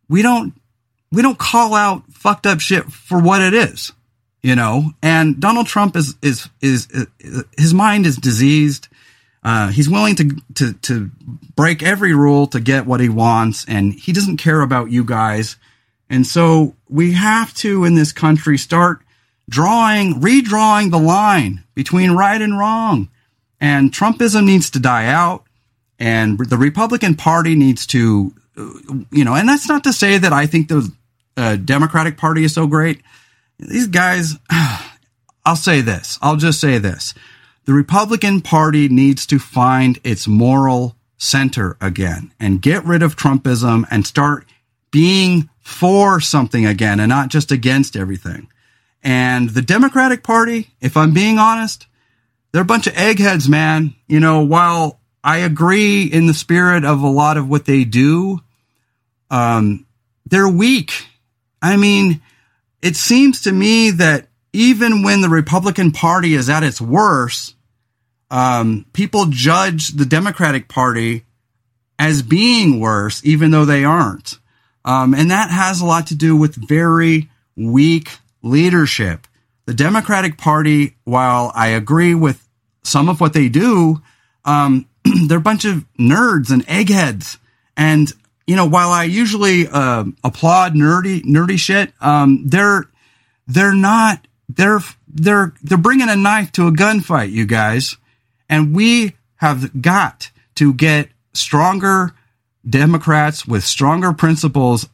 [0.10, 0.54] we don't
[1.12, 3.92] we don't call out fucked up shit for what it is,
[4.42, 4.92] you know.
[5.02, 6.88] And Donald Trump is is is,
[7.20, 8.88] is his mind is diseased.
[9.44, 11.10] Uh, he's willing to, to to
[11.56, 15.56] break every rule to get what he wants, and he doesn't care about you guys.
[16.10, 19.00] And so we have to, in this country, start
[19.50, 23.10] drawing, redrawing the line between right and wrong.
[23.60, 25.44] And Trumpism needs to die out,
[25.98, 29.36] and the Republican Party needs to, you know.
[29.36, 30.92] And that's not to say that I think the
[31.38, 33.02] uh, Democratic Party is so great.
[33.58, 34.38] These guys,
[35.46, 36.20] I'll say this.
[36.22, 37.16] I'll just say this
[37.66, 43.86] the Republican Party needs to find its moral center again and get rid of Trumpism
[43.92, 44.46] and start
[44.90, 48.48] being for something again and not just against everything.
[49.04, 51.88] And the Democratic Party, if I'm being honest,
[52.52, 53.96] they're a bunch of eggheads, man.
[54.08, 58.40] You know, while I agree in the spirit of a lot of what they do,
[59.30, 59.86] um,
[60.26, 61.06] they're weak.
[61.62, 62.22] I mean,
[62.82, 67.56] it seems to me that even when the Republican Party is at its worst,
[68.30, 71.26] um, people judge the Democratic Party
[72.00, 74.38] as being worse, even though they aren't.
[74.84, 78.10] Um, and that has a lot to do with very weak
[78.42, 79.28] leadership.
[79.66, 82.48] The Democratic Party, while I agree with
[82.84, 84.02] some of what they do,
[84.44, 84.88] um,
[85.28, 87.38] they're a bunch of nerds and eggheads.
[87.78, 88.12] And
[88.48, 92.86] you know, while I usually uh, applaud nerdy nerdy shit, um, they're
[93.48, 97.98] they're not they're they're they're bringing a knife to a gunfight, you guys,
[98.50, 102.14] and we have got to get stronger
[102.68, 104.88] Democrats with stronger principles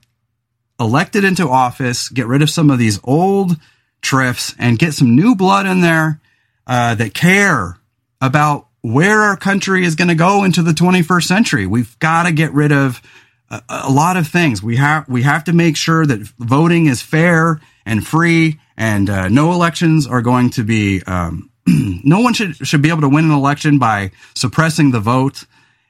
[0.80, 3.58] elected into office, get rid of some of these old
[4.02, 6.22] triffs, and get some new blood in there
[6.66, 7.78] uh, that care
[8.22, 11.68] about where our country is going to go into the 21st century.
[11.68, 13.02] We've got to get rid of
[13.50, 14.62] a, a, lot of things.
[14.62, 19.30] We have we have to make sure that voting is fair and free, and uh,
[19.30, 21.02] no elections are going to be.
[21.08, 25.46] Um, no one should should be able to win an election by suppressing the vote.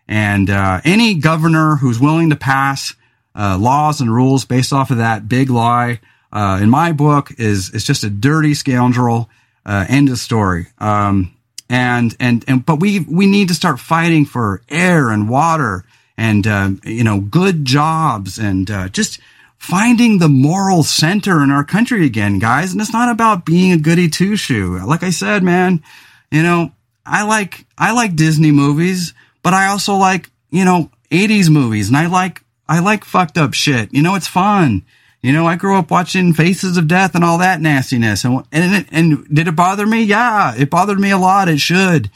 [0.07, 2.95] And uh, any governor who's willing to pass
[3.35, 5.99] uh, laws and rules based off of that big lie,
[6.31, 9.29] uh, in my book, is is just a dirty scoundrel.
[9.65, 10.67] Uh, end of story.
[10.77, 11.35] Um,
[11.69, 15.83] and and and but we we need to start fighting for air and water
[16.17, 19.19] and uh, you know good jobs and just
[19.57, 22.71] finding the moral center in our country again, guys.
[22.71, 24.79] And it's not about being a goody two shoe.
[24.85, 25.83] Like I said, man,
[26.31, 26.71] you know
[27.07, 31.97] I like I like Disney movies, but I also like you know 80s movies, and
[31.97, 33.93] I like I like fucked up shit.
[33.93, 34.83] You know, it's fun.
[35.21, 38.23] You know, I grew up watching Faces of Death and all that nastiness.
[38.23, 40.03] And, and, and did it bother me?
[40.03, 41.49] Yeah, it bothered me a lot.
[41.49, 42.11] It should,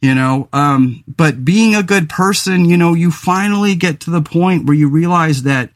[0.00, 4.22] you know, um, but being a good person, you know, you finally get to the
[4.22, 5.70] point where you realize that,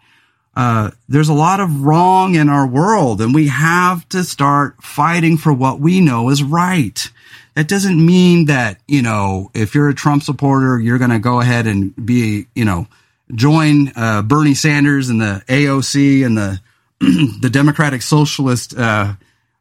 [0.59, 5.37] uh, there's a lot of wrong in our world and we have to start fighting
[5.37, 7.13] for what we know is right.
[7.55, 11.41] That doesn't mean that, you know, if you're a Trump supporter, you're going to go
[11.41, 12.89] ahead and be, you know,
[13.33, 16.61] join, uh, Bernie Sanders and the AOC and the,
[17.41, 19.13] the Democratic Socialist uh,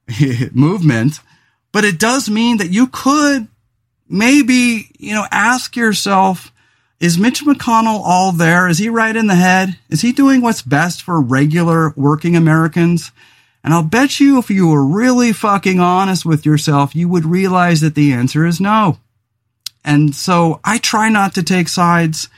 [0.52, 1.20] movement,
[1.72, 3.48] but it does mean that you could
[4.10, 6.52] maybe, you know, ask yourself,
[7.00, 8.68] is Mitch McConnell all there?
[8.68, 9.78] Is he right in the head?
[9.90, 13.12] Is he doing what's best for regular working Americans?
[13.64, 17.82] And I'll bet you if you were really fucking honest with yourself, you would realize
[17.82, 18.98] that the answer is no.
[19.84, 22.30] And so I try not to take sides.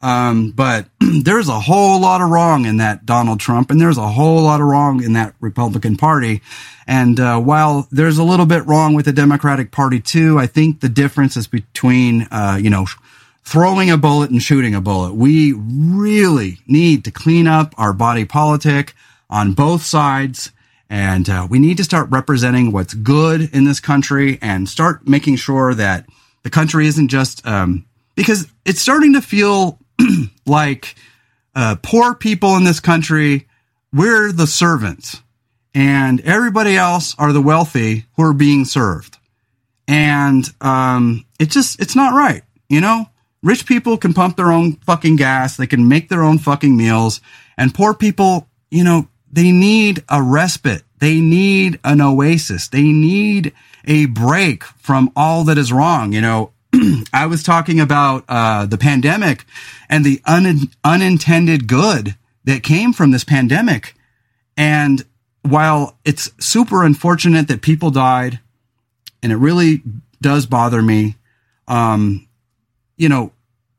[0.00, 4.08] Um, but there's a whole lot of wrong in that Donald Trump, and there's a
[4.08, 6.40] whole lot of wrong in that Republican Party.
[6.86, 10.80] And uh, while there's a little bit wrong with the Democratic Party too, I think
[10.80, 12.86] the difference is between, uh, you know,
[13.48, 15.14] throwing a bullet and shooting a bullet.
[15.14, 18.92] We really need to clean up our body politic
[19.30, 20.52] on both sides.
[20.90, 25.36] And uh, we need to start representing what's good in this country and start making
[25.36, 26.04] sure that
[26.42, 29.78] the country isn't just um, because it's starting to feel
[30.46, 30.94] like
[31.54, 33.48] uh, poor people in this country,
[33.94, 35.22] we're the servants,
[35.74, 39.16] and everybody else are the wealthy who are being served.
[39.86, 42.42] And um, it just, it's not right.
[42.68, 43.06] You know,
[43.42, 47.20] rich people can pump their own fucking gas, they can make their own fucking meals,
[47.56, 50.82] and poor people, you know, they need a respite.
[50.98, 52.68] They need an oasis.
[52.68, 53.52] They need
[53.84, 56.12] a break from all that is wrong.
[56.12, 56.52] You know,
[57.12, 59.44] I was talking about uh, the pandemic
[59.88, 63.94] and the un- unintended good that came from this pandemic.
[64.56, 65.04] And
[65.42, 68.40] while it's super unfortunate that people died,
[69.22, 69.82] and it really
[70.20, 71.16] does bother me,
[71.66, 72.27] um,
[72.98, 73.32] you know,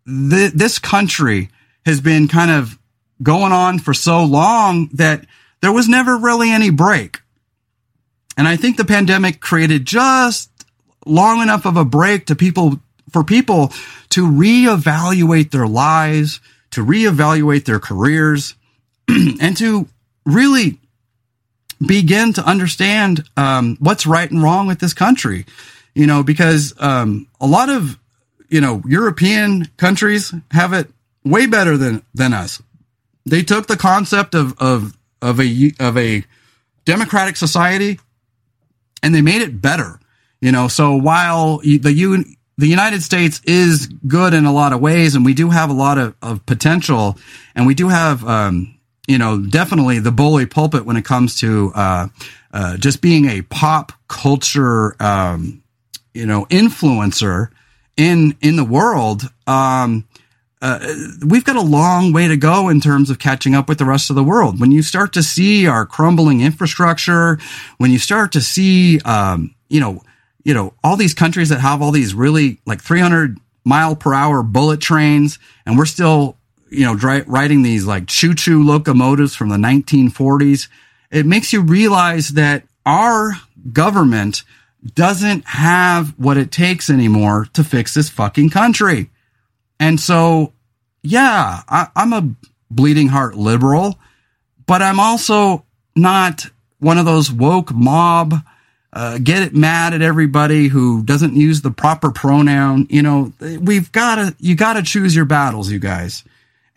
[0.08, 1.50] th- this country
[1.86, 2.80] has been kind of
[3.22, 5.26] going on for so long that
[5.62, 7.20] there was never really any break.
[8.38, 10.50] And I think the pandemic created just
[11.06, 12.80] long enough of a break to people,
[13.12, 13.74] for people
[14.10, 16.40] to reevaluate their lives,
[16.72, 18.56] to reevaluate their careers,
[19.08, 19.88] and to
[20.26, 20.80] really
[21.86, 25.46] begin to understand um, what's right and wrong with this country.
[25.94, 27.99] You know, because um, a lot of
[28.50, 30.90] you know European countries have it
[31.24, 32.62] way better than than us.
[33.26, 36.24] They took the concept of of of a of a
[36.86, 38.00] democratic society
[39.04, 40.00] and they made it better.
[40.42, 42.24] You know, so while the U,
[42.58, 45.74] the United States is good in a lot of ways, and we do have a
[45.74, 47.18] lot of, of potential,
[47.56, 51.72] and we do have, um, you know, definitely the bully pulpit when it comes to
[51.76, 52.08] uh,
[52.54, 55.62] uh, just being a pop culture, um,
[56.14, 57.50] you know, influencer
[58.00, 59.30] in in the world.
[59.46, 60.08] Um,
[60.62, 60.94] uh,
[61.26, 64.10] we've got a long way to go in terms of catching up with the rest
[64.10, 64.60] of the world.
[64.60, 67.40] When you start to see our crumbling infrastructure,
[67.78, 70.02] when you start to see, um, you know,
[70.44, 74.44] you know, all these countries that have all these really like 300 mile per hour
[74.44, 76.38] bullet trains, and we're still,
[76.70, 80.70] you know, dri- riding these like choo choo locomotives from the 1940s.
[81.12, 83.34] It makes you realize that our
[83.72, 84.44] government
[84.96, 89.10] doesn't have what it takes anymore to fix this fucking country.
[89.80, 90.54] And so,
[91.04, 92.30] yeah, I, I'm a
[92.72, 94.00] bleeding heart liberal,
[94.66, 95.66] but I'm also
[95.96, 96.46] not
[96.80, 98.36] one of those woke mob,
[98.94, 102.88] uh, get it mad at everybody who doesn't use the proper pronoun.
[102.90, 106.24] You know, we've got to, you got to choose your battles, you guys.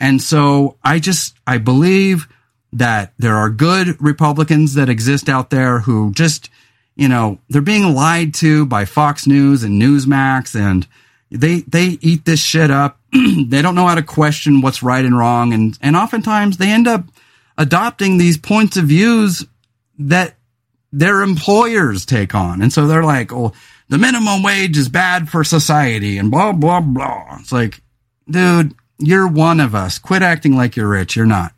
[0.01, 2.27] And so I just, I believe
[2.73, 6.51] that there are good Republicans that exist out there who just,
[6.95, 10.87] you know, they're being lied to by Fox News and Newsmax and,
[11.33, 12.99] they they eat this shit up.
[13.13, 16.87] they don't know how to question what's right and wrong, and and oftentimes they end
[16.87, 17.05] up
[17.57, 19.45] adopting these points of views
[19.99, 20.35] that
[20.93, 23.53] their employers take on, and so they're like, "Oh,
[23.89, 27.39] the minimum wage is bad for society," and blah blah blah.
[27.41, 27.81] It's like,
[28.29, 29.99] dude, you're one of us.
[29.99, 31.17] Quit acting like you're rich.
[31.17, 31.55] You're not.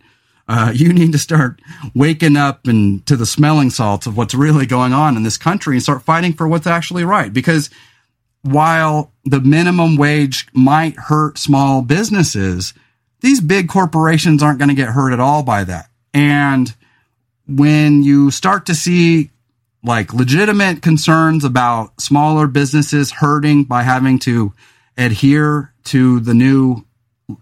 [0.47, 1.61] Uh, you need to start
[1.95, 5.76] waking up and to the smelling salts of what's really going on in this country
[5.76, 7.32] and start fighting for what's actually right.
[7.32, 7.70] Because
[8.42, 12.74] while the minimum wage might hurt small businesses,
[13.20, 15.88] these big corporations aren't going to get hurt at all by that.
[16.12, 16.74] And
[17.49, 19.30] when you start to see
[19.82, 24.53] like legitimate concerns about smaller businesses hurting by having to
[24.97, 26.84] adhere to the new,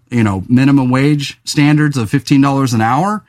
[0.09, 3.23] you know, minimum wage standards of $15 an hour,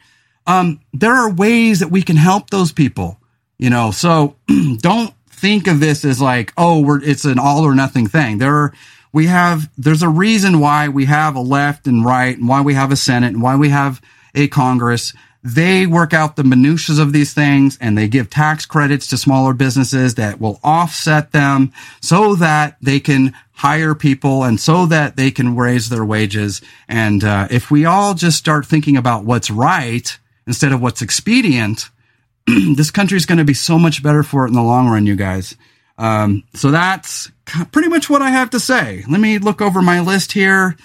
[0.47, 3.19] um, there are ways that we can help those people,
[3.59, 4.37] you know, so
[4.79, 8.39] don't think of this as like, oh, we're, it's an all or nothing thing.
[8.39, 8.73] There are,
[9.13, 12.75] we have, there's a reason why we have a left and right and why we
[12.75, 14.01] have a Senate and why we have
[14.35, 15.15] a Congress.
[15.45, 19.53] They work out the minutiae of these things and they give tax credits to smaller
[19.53, 21.71] businesses that will offset them
[22.01, 26.63] so that they can hire people and so that they can raise their wages.
[26.89, 31.91] And uh, if we all just start thinking about what's right instead of what's expedient,
[32.47, 35.05] this country is going to be so much better for it in the long run,
[35.05, 35.57] you guys.
[35.99, 37.31] Um, so that's
[37.71, 39.05] pretty much what I have to say.
[39.09, 40.77] Let me look over my list here.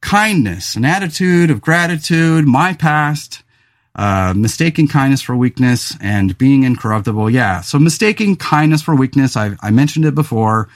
[0.00, 3.44] Kindness, an attitude of gratitude, my past,
[3.94, 7.30] uh, mistaking kindness for weakness and being incorruptible.
[7.30, 7.60] Yeah.
[7.60, 9.36] So mistaking kindness for weakness.
[9.36, 10.68] I, I mentioned it before.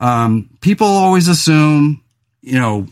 [0.00, 2.02] Um, people always assume,
[2.40, 2.86] you know,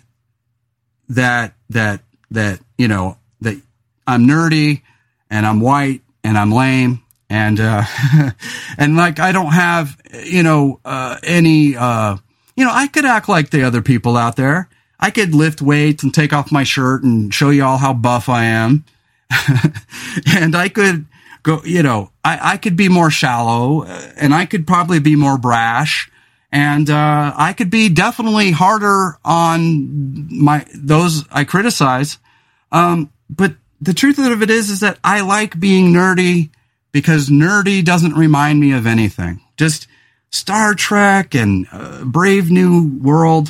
[1.09, 3.61] that, that, that, you know, that
[4.07, 4.83] I'm nerdy
[5.31, 7.03] and I'm white and I'm lame
[7.33, 7.83] and uh
[8.79, 12.17] and like I don't have you know uh any uh
[12.57, 14.69] you know I could act like the other people out there.
[15.01, 18.29] I could lift weights and take off my shirt and show you all how buff
[18.29, 18.85] I am.
[20.27, 21.07] and I could
[21.43, 25.17] go, you know, I, I could be more shallow uh, and I could probably be
[25.17, 26.11] more brash
[26.53, 32.19] And, uh, I could be definitely harder on my, those I criticize.
[32.71, 36.51] Um, but the truth of it is, is that I like being nerdy
[36.93, 39.41] because nerdy doesn't remind me of anything.
[39.57, 39.89] Just
[40.31, 43.49] Star Trek and uh, Brave New World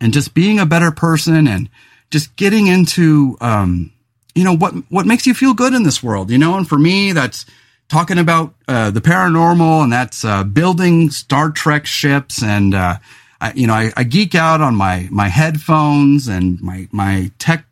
[0.00, 1.70] and just being a better person and
[2.10, 3.92] just getting into, um,
[4.34, 6.56] you know, what, what makes you feel good in this world, you know?
[6.56, 7.46] And for me, that's
[7.88, 12.96] talking about, uh, the paranormal and that's, uh, building Star Trek ships and, uh,
[13.40, 17.66] I, you know, I, I geek out on my, my headphones and my, my tech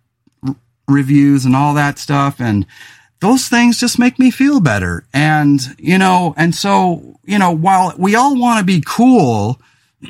[0.47, 0.57] r-
[0.87, 2.41] reviews and all that stuff.
[2.41, 2.67] And,
[3.23, 5.05] those things just make me feel better.
[5.15, 9.61] And, you know, and so, you know, while we all want to be cool,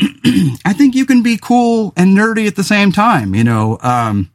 [0.64, 3.34] I think you can be cool and nerdy at the same time.
[3.34, 4.30] You know, um,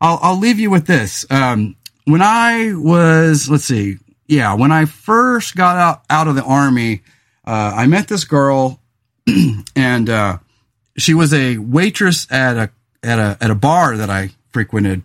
[0.00, 1.26] I'll, I'll leave you with this.
[1.30, 6.44] Um, when I was, let's see, yeah, when I first got out, out of the
[6.44, 7.02] army,
[7.46, 8.80] uh, I met this girl
[9.76, 10.38] and, uh,
[10.96, 12.70] she was a waitress at a,
[13.02, 15.02] at a, at a bar that I frequented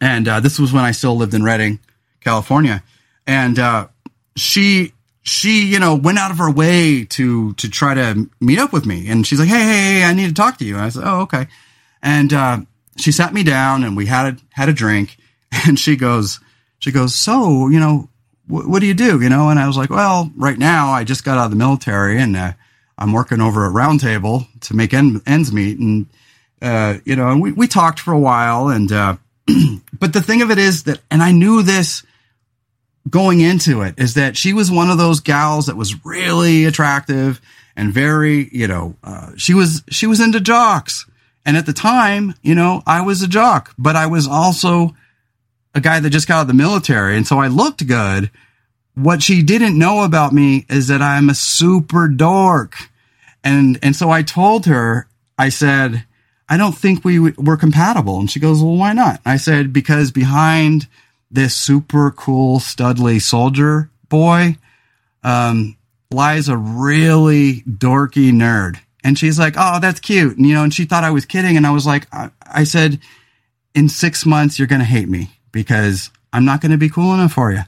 [0.00, 1.80] and uh, this was when I still lived in Redding,
[2.20, 2.82] California.
[3.26, 3.88] And uh,
[4.36, 4.92] she
[5.22, 8.86] she you know went out of her way to to try to meet up with
[8.86, 9.08] me.
[9.08, 10.74] And she's like, hey hey, hey I need to talk to you.
[10.74, 11.48] And I said, oh okay.
[12.02, 12.60] And uh,
[12.98, 15.16] she sat me down and we had a, had a drink.
[15.66, 16.40] And she goes
[16.78, 18.10] she goes so you know
[18.48, 19.48] wh- what do you do you know?
[19.48, 22.36] And I was like, well right now I just got out of the military and
[22.36, 22.52] uh,
[22.98, 25.78] I'm working over at Roundtable to make end, ends meet.
[25.78, 26.06] And
[26.60, 29.16] uh, you know, and we we talked for a while and uh,
[29.98, 32.04] but the thing of it is that, and I knew this
[33.08, 37.40] going into it, is that she was one of those gals that was really attractive
[37.76, 41.06] and very, you know, uh, she was, she was into jocks.
[41.48, 44.94] And at the time, you know, I was a jock, but I was also
[45.74, 47.16] a guy that just got out of the military.
[47.16, 48.30] And so I looked good.
[48.94, 52.76] What she didn't know about me is that I'm a super dork.
[53.42, 56.04] And, and so I told her, I said,
[56.50, 58.20] I don't think we were compatible.
[58.20, 59.22] And she goes, well, why not?
[59.24, 60.86] I said, because behind
[61.30, 64.58] this super cool studly soldier boy,
[65.24, 65.78] um,
[66.10, 68.80] lies a really dorky nerd.
[69.04, 70.36] And she's like, oh, that's cute.
[70.36, 71.56] And, you know, and she thought I was kidding.
[71.56, 72.98] And I was like, I, I said,
[73.74, 77.14] in six months, you're going to hate me because I'm not going to be cool
[77.14, 77.62] enough for you.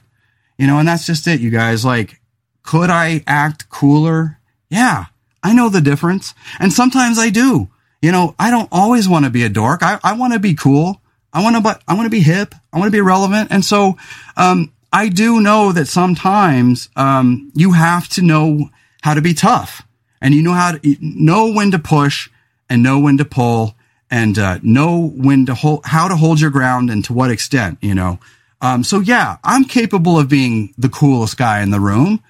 [0.57, 1.85] You know, and that's just it, you guys.
[1.85, 2.19] Like,
[2.63, 4.39] could I act cooler?
[4.69, 5.05] Yeah,
[5.41, 6.33] I know the difference.
[6.59, 7.69] And sometimes I do
[8.01, 9.83] you know, I don't always want to be a dork.
[9.83, 11.01] I, I want to be cool.
[11.33, 12.55] I want to, but I want to be hip.
[12.73, 13.51] I want to be relevant.
[13.51, 13.97] And so,
[14.35, 18.69] um, I do know that sometimes, um, you have to know
[19.01, 19.83] how to be tough
[20.21, 22.29] and you know how to know when to push
[22.69, 23.75] and know when to pull
[24.09, 27.77] and, uh, know when to hold, how to hold your ground and to what extent,
[27.81, 28.19] you know.
[28.61, 32.21] Um, so yeah, I'm capable of being the coolest guy in the room.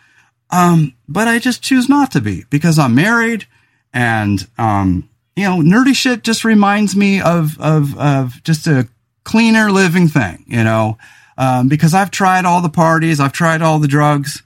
[0.52, 3.46] Um, but I just choose not to be because I'm married
[3.94, 8.88] and, um, you know, nerdy shit just reminds me of, of, of just a
[9.24, 10.98] cleaner living thing, you know,
[11.38, 14.44] um, because I've tried all the parties, I've tried all the drugs,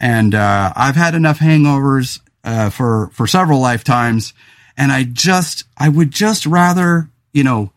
[0.00, 4.32] and, uh, I've had enough hangovers, uh, for, for several lifetimes.
[4.76, 7.72] And I just, I would just rather, you know,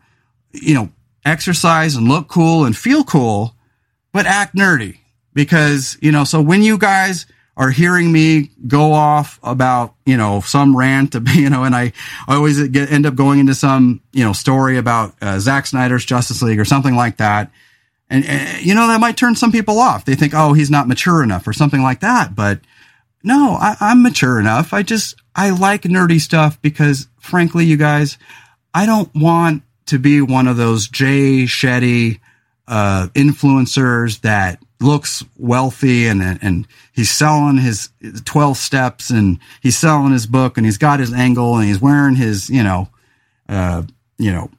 [0.54, 0.90] you know,
[1.26, 3.54] exercise and look cool and feel cool,
[4.14, 5.00] but act nerdy
[5.34, 7.26] because, you know, so when you guys,
[7.58, 11.92] are hearing me go off about, you know, some rant, you know, and I,
[12.28, 16.42] always get, end up going into some, you know, story about uh, Zack Snyder's Justice
[16.42, 17.52] League or something like that.
[18.10, 20.06] And, and, you know, that might turn some people off.
[20.06, 22.36] They think, oh, he's not mature enough or something like that.
[22.36, 22.62] But
[23.24, 24.74] no, I, I'm mature enough.
[24.74, 28.18] I just, I like nerdy stuff because frankly, you guys,
[28.74, 32.20] I don't want to be one of those Jay Shetty,
[32.68, 37.90] uh, influencers that looks wealthy and and he's selling his
[38.26, 42.16] 12 steps and he's selling his book and he's got his angle and he's wearing
[42.16, 42.90] his you know
[43.48, 43.84] uh
[44.18, 44.50] you know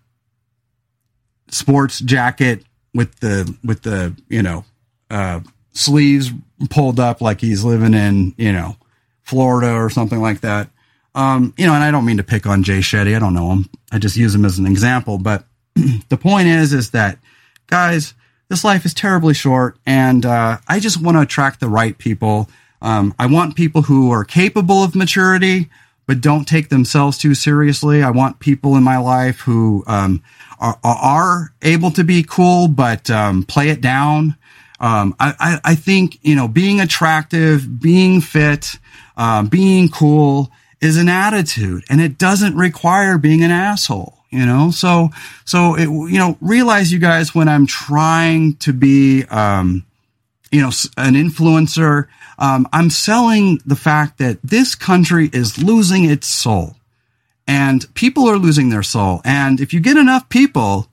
[1.48, 4.64] sports jacket with the with the you know
[5.10, 5.40] uh
[5.72, 6.30] sleeves
[6.70, 8.76] pulled up like he's living in you know
[9.22, 10.68] Florida or something like that
[11.14, 13.50] um you know and I don't mean to pick on Jay Shetty I don't know
[13.50, 15.44] him I just use him as an example but
[16.08, 17.18] the point is is that
[17.66, 18.14] guys
[18.52, 22.50] this life is terribly short, and uh, I just want to attract the right people.
[22.82, 25.70] Um, I want people who are capable of maturity,
[26.06, 28.02] but don't take themselves too seriously.
[28.02, 30.22] I want people in my life who um,
[30.60, 34.36] are, are, able to be cool, but um, play it down.
[34.82, 38.78] Um, I, I, I, think you know being attractive, being fit,
[39.16, 44.70] uh, being cool is an attitude, and it doesn't require being an asshole you know
[44.70, 45.10] so
[45.44, 49.84] so it, you know realize you guys when i'm trying to be um
[50.52, 52.06] you know, an influencer.
[52.38, 56.76] Um, I'm selling the fact that this country is losing its soul
[57.48, 59.22] and people are losing their soul.
[59.24, 60.88] And if you get enough people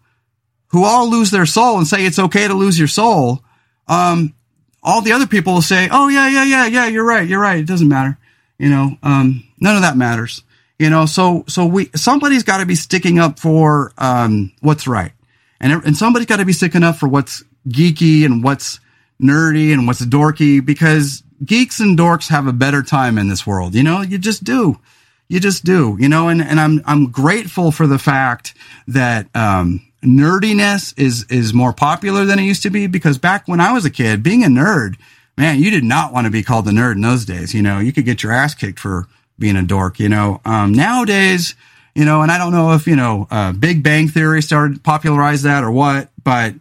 [0.69, 3.43] who all lose their soul and say it's okay to lose your soul,
[3.89, 4.33] um,
[4.81, 7.59] all the other people will say, "Oh yeah, yeah, yeah, yeah, you're right, you're right.
[7.59, 8.17] It doesn't matter."
[8.57, 10.43] You know, um, none of that matters.
[10.77, 15.11] You know, so so we somebody's got to be sticking up for um, what's right,
[15.59, 18.79] and and somebody's got to be sticking up for what's geeky and what's
[19.21, 23.75] nerdy and what's dorky because geeks and dorks have a better time in this world.
[23.75, 24.79] You know, you just do.
[25.27, 28.55] You just do, you know, and, and I'm, I'm grateful for the fact
[28.87, 33.59] that, um, nerdiness is, is more popular than it used to be because back when
[33.59, 34.95] I was a kid, being a nerd,
[35.37, 37.53] man, you did not want to be called a nerd in those days.
[37.53, 40.73] You know, you could get your ass kicked for being a dork, you know, um,
[40.73, 41.55] nowadays,
[41.95, 45.43] you know, and I don't know if, you know, uh, Big Bang Theory started popularize
[45.43, 46.55] that or what, but,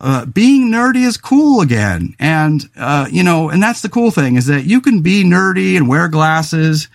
[0.00, 2.16] uh, being nerdy is cool again.
[2.18, 5.76] And, uh, you know, and that's the cool thing is that you can be nerdy
[5.76, 6.88] and wear glasses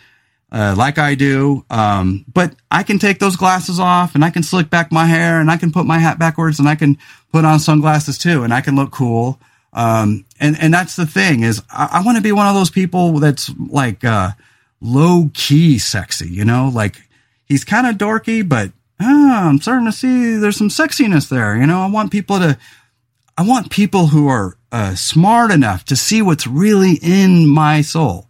[0.51, 1.65] uh, like I do.
[1.69, 5.39] Um, but I can take those glasses off and I can slick back my hair
[5.39, 6.97] and I can put my hat backwards and I can
[7.31, 9.39] put on sunglasses too and I can look cool.
[9.73, 12.69] Um, and, and that's the thing is I, I want to be one of those
[12.69, 14.31] people that's like, uh,
[14.81, 16.97] low key sexy, you know, like
[17.45, 21.57] he's kind of dorky, but ah, I'm starting to see there's some sexiness there.
[21.57, 22.57] You know, I want people to,
[23.37, 28.26] I want people who are uh, smart enough to see what's really in my soul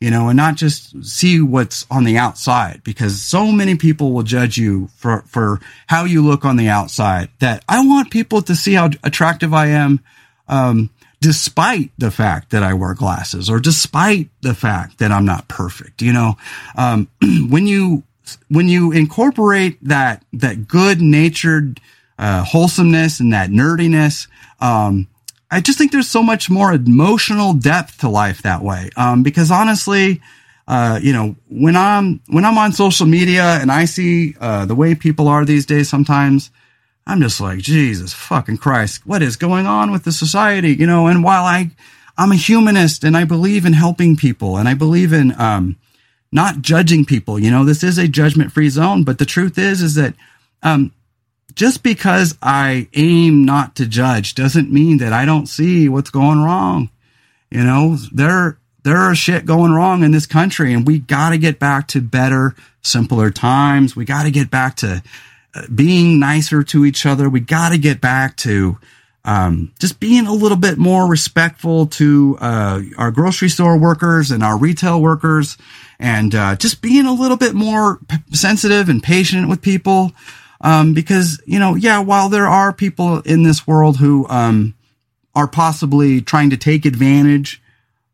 [0.00, 4.22] you know, and not just see what's on the outside because so many people will
[4.22, 8.54] judge you for, for how you look on the outside that I want people to
[8.54, 10.00] see how attractive I am.
[10.48, 10.90] Um,
[11.20, 16.02] despite the fact that I wear glasses or despite the fact that I'm not perfect,
[16.02, 16.36] you know,
[16.76, 17.08] um,
[17.48, 18.04] when you,
[18.48, 21.80] when you incorporate that, that good natured,
[22.18, 24.28] uh, wholesomeness and that nerdiness,
[24.60, 25.08] um,
[25.50, 28.90] I just think there's so much more emotional depth to life that way.
[28.96, 30.20] Um, because honestly,
[30.66, 34.74] uh, you know, when I'm, when I'm on social media and I see, uh, the
[34.74, 36.50] way people are these days, sometimes
[37.06, 40.74] I'm just like, Jesus fucking Christ, what is going on with the society?
[40.74, 41.70] You know, and while I,
[42.18, 45.76] I'm a humanist and I believe in helping people and I believe in, um,
[46.32, 49.80] not judging people, you know, this is a judgment free zone, but the truth is,
[49.80, 50.14] is that,
[50.64, 50.92] um,
[51.56, 56.42] just because I aim not to judge doesn't mean that I don't see what's going
[56.42, 56.90] wrong.
[57.50, 61.38] You know, there, there are shit going wrong in this country and we got to
[61.38, 63.96] get back to better, simpler times.
[63.96, 65.02] We got to get back to
[65.54, 67.30] uh, being nicer to each other.
[67.30, 68.78] We got to get back to,
[69.24, 74.42] um, just being a little bit more respectful to, uh, our grocery store workers and
[74.42, 75.56] our retail workers
[75.98, 80.12] and, uh, just being a little bit more p- sensitive and patient with people.
[80.66, 84.74] Um, because, you know, yeah, while there are people in this world who, um,
[85.32, 87.62] are possibly trying to take advantage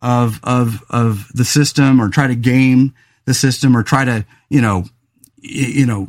[0.02, 2.92] of, of, of the system or try to game
[3.24, 4.84] the system or try to, you know,
[5.38, 6.08] you know,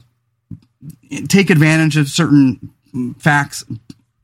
[1.29, 2.73] take advantage of certain
[3.19, 3.63] facts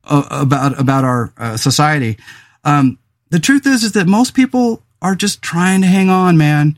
[0.03, 2.17] about, about our uh, society.
[2.65, 2.99] Um,
[3.30, 6.78] the truth is, is that most people are just trying to hang on, man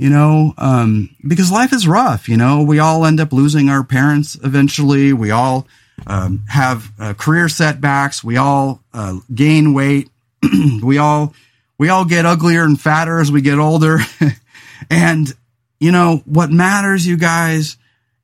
[0.00, 2.26] you know, um, because life is rough.
[2.26, 5.12] You know, we all end up losing our parents eventually.
[5.12, 5.68] We all
[6.06, 8.24] um, have uh, career setbacks.
[8.24, 10.08] We all uh, gain weight.
[10.82, 11.34] we all
[11.76, 13.98] we all get uglier and fatter as we get older.
[14.90, 15.30] and
[15.78, 17.76] you know what matters, you guys,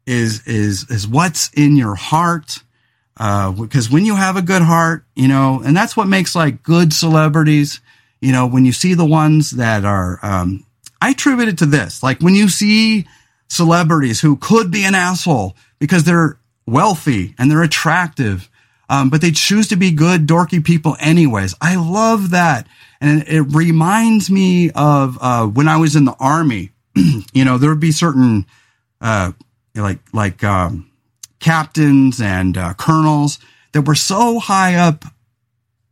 [0.06, 2.62] is is is what's in your heart.
[3.18, 6.62] Uh, because when you have a good heart, you know, and that's what makes like
[6.62, 7.82] good celebrities.
[8.22, 10.65] You know, when you see the ones that are um,
[11.00, 12.02] I attribute it to this.
[12.02, 13.06] Like when you see
[13.48, 18.50] celebrities who could be an asshole because they're wealthy and they're attractive,
[18.88, 21.54] um, but they choose to be good, dorky people anyways.
[21.60, 22.66] I love that.
[23.00, 27.70] And it reminds me of, uh, when I was in the army, you know, there
[27.70, 28.46] would be certain,
[29.00, 29.32] uh,
[29.74, 30.90] like, like, um,
[31.40, 33.38] captains and, uh, colonels
[33.72, 35.04] that were so high up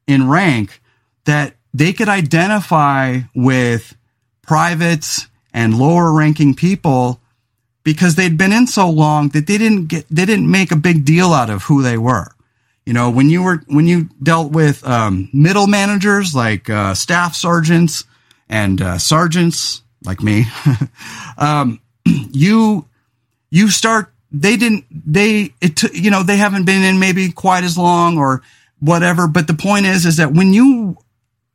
[0.07, 0.81] in rank
[1.25, 3.95] that they could identify with
[4.47, 7.21] privates and lower ranking people
[7.85, 11.05] because they'd been in so long that they didn't get, they didn't make a big
[11.05, 12.29] deal out of who they were.
[12.87, 17.35] You know, when you were, when you dealt with, um, middle managers like, uh, staff
[17.35, 18.05] sergeants
[18.49, 20.45] and, uh, sergeants like me,
[21.39, 22.87] um, you,
[23.51, 27.65] you start, they didn't, they, it, t- you know, they haven't been in maybe quite
[27.65, 28.43] as long or
[28.81, 29.29] whatever.
[29.29, 30.99] But the point is, is that when you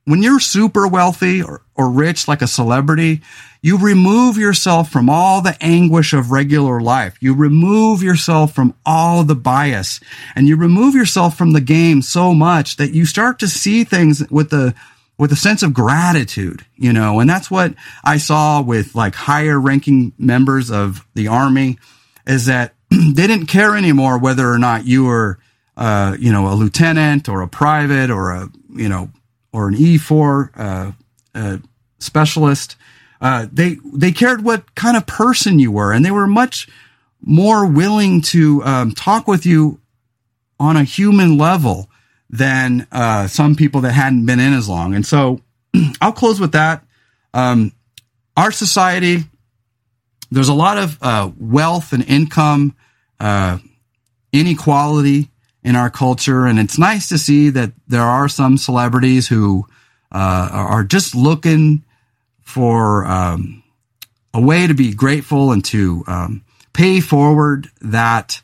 [0.10, 3.22] when you're super wealthy or, or rich like a celebrity,
[3.62, 7.16] you remove yourself from all the anguish of regular life.
[7.20, 9.99] You remove yourself from all the bias
[10.36, 14.28] and you remove yourself from the game so much that you start to see things
[14.32, 14.74] with the,
[15.20, 19.60] with a sense of gratitude, you know, and that's what I saw with like higher
[19.60, 21.78] ranking members of the army
[22.26, 25.38] is that they didn't care anymore whether or not you were,
[25.78, 29.12] uh, you know, a lieutenant or a private or a, you know,
[29.52, 30.91] or an E4 uh,
[31.36, 31.58] uh,
[32.00, 32.76] specialist.
[33.22, 36.68] Uh, they they cared what kind of person you were, and they were much
[37.22, 39.80] more willing to um, talk with you
[40.60, 41.89] on a human level
[42.30, 44.93] than uh, some people that hadn't been in as long.
[44.93, 45.41] And so
[46.02, 46.84] I'll close with that.
[47.34, 47.74] Um,
[48.38, 49.24] our society,
[50.32, 52.76] there's a lot of wealth and income
[54.32, 55.30] inequality
[55.70, 59.67] in our culture, and it's nice to see that there are some celebrities who
[60.11, 61.84] uh, are just looking
[62.41, 63.61] for um,
[64.34, 66.43] a way to be grateful and to um,
[66.74, 68.41] pay forward that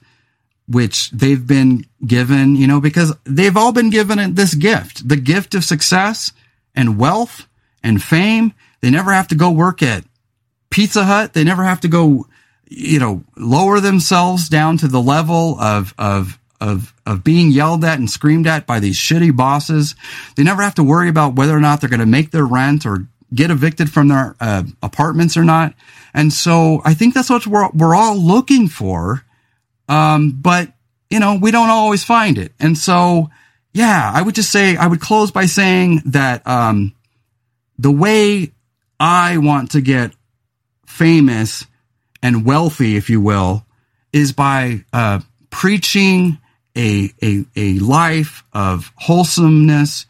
[0.67, 5.55] which they've been given, you know, because they've all been given this gift, the gift
[5.55, 6.31] of success
[6.75, 7.47] and wealth
[7.81, 8.53] and fame.
[8.81, 10.03] They never have to go work at
[10.69, 11.33] Pizza Hut.
[11.33, 12.27] They never have to go,
[12.69, 17.99] you know, lower themselves down to the level of, of, of, of being yelled at
[17.99, 19.95] and screamed at by these shitty bosses.
[20.35, 22.85] They never have to worry about whether or not they're going to make their rent
[22.85, 25.73] or get evicted from their uh, apartments or not.
[26.13, 29.25] And so I think that's what we're, we're all looking for
[29.87, 30.71] um, but
[31.09, 32.51] you know, we don't always find it.
[32.59, 33.29] And so,
[33.73, 36.95] yeah, I would just say, I would close by saying that, um,
[37.77, 38.51] the way
[38.99, 40.11] I want to get
[40.87, 41.65] famous
[42.23, 43.65] and wealthy, if you will,
[44.11, 46.39] is by, uh, preaching
[46.75, 50.05] a, a, a life of wholesomeness,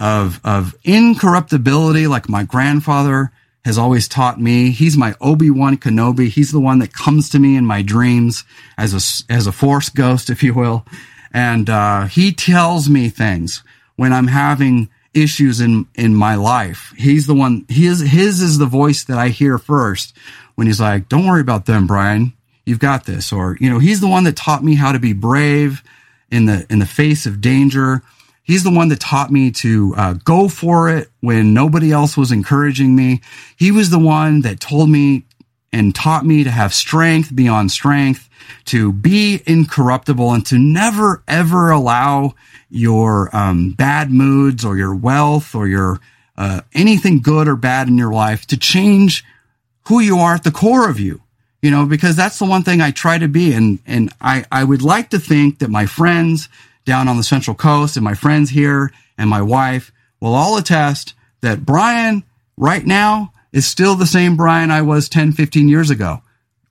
[0.00, 3.32] of, of incorruptibility, like my grandfather
[3.64, 4.70] has always taught me.
[4.70, 6.28] He's my Obi-Wan Kenobi.
[6.28, 8.44] He's the one that comes to me in my dreams
[8.78, 10.86] as a, as a force ghost, if you will.
[11.32, 13.62] And, uh, he tells me things
[13.96, 16.94] when I'm having issues in, in my life.
[16.96, 20.16] He's the one, his, his is the voice that I hear first
[20.54, 22.32] when he's like, don't worry about them, Brian.
[22.68, 23.32] You've got this.
[23.32, 25.82] Or, you know, he's the one that taught me how to be brave
[26.30, 28.02] in the, in the face of danger
[28.48, 32.32] He's the one that taught me to uh, go for it when nobody else was
[32.32, 33.20] encouraging me.
[33.58, 35.24] He was the one that told me
[35.70, 38.30] and taught me to have strength beyond strength,
[38.64, 42.36] to be incorruptible, and to never ever allow
[42.70, 46.00] your um, bad moods or your wealth or your
[46.38, 49.26] uh, anything good or bad in your life to change
[49.88, 51.20] who you are at the core of you.
[51.60, 54.64] You know, because that's the one thing I try to be, and and I I
[54.64, 56.48] would like to think that my friends
[56.84, 61.14] down on the Central Coast and my friends here and my wife will all attest
[61.42, 62.24] that Brian
[62.56, 66.22] right now is still the same Brian I was 10, 15 years ago.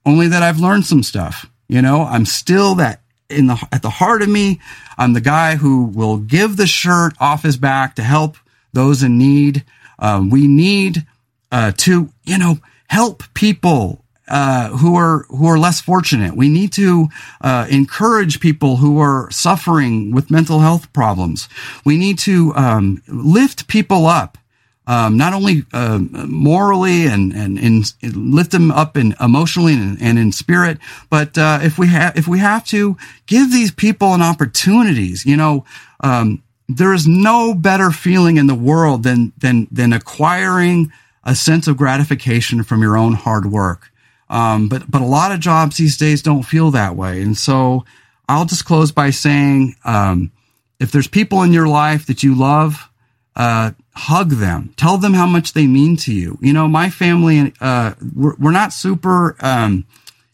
[0.04, 1.46] Only that I've learned some stuff.
[1.68, 4.60] You know, I'm still that in the, at the heart of me.
[4.96, 8.36] I'm the guy who will give the shirt off his back to help
[8.72, 9.64] those in need.
[9.98, 11.06] Um, we need,
[11.52, 12.58] uh, to, you know,
[12.88, 16.36] help people uh, who are who are less fortunate.
[16.36, 17.08] We need to
[17.40, 21.48] uh, encourage people who are suffering with mental health problems.
[21.84, 24.38] We need to um, lift people up,
[24.86, 30.18] um, not only uh, morally and and, and lift them up in emotionally and, and
[30.18, 34.22] in spirit, but uh, if we have if we have to give these people an
[34.22, 35.64] opportunities, you know.
[36.00, 40.92] Um, there is no better feeling in the world than than than acquiring
[41.24, 43.90] a sense of gratification from your own hard work.
[44.30, 47.22] Um, but, but a lot of jobs these days don't feel that way.
[47.22, 47.84] And so
[48.28, 50.30] I'll just close by saying, um,
[50.78, 52.90] if there's people in your life that you love,
[53.34, 56.38] uh, hug them, tell them how much they mean to you.
[56.40, 59.86] You know, my family, uh, we're, we're not super, um,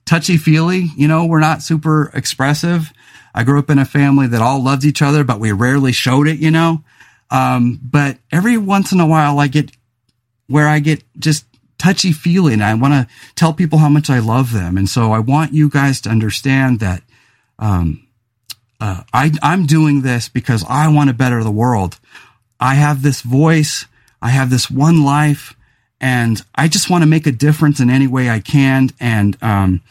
[0.04, 0.90] touchy feely.
[0.96, 2.92] You know, we're not super expressive.
[3.34, 6.28] I grew up in a family that all loved each other, but we rarely showed
[6.28, 6.82] it, you know.
[7.30, 9.70] Um, but every once in a while I get
[10.46, 11.46] where I get just
[11.84, 12.62] touchy feeling.
[12.62, 14.78] I want to tell people how much I love them.
[14.78, 17.02] And so I want you guys to understand that,
[17.58, 18.06] um,
[18.80, 22.00] uh, I, I'm doing this because I want to better the world.
[22.58, 23.84] I have this voice.
[24.22, 25.54] I have this one life
[26.00, 28.88] and I just want to make a difference in any way I can.
[28.98, 29.82] And, um,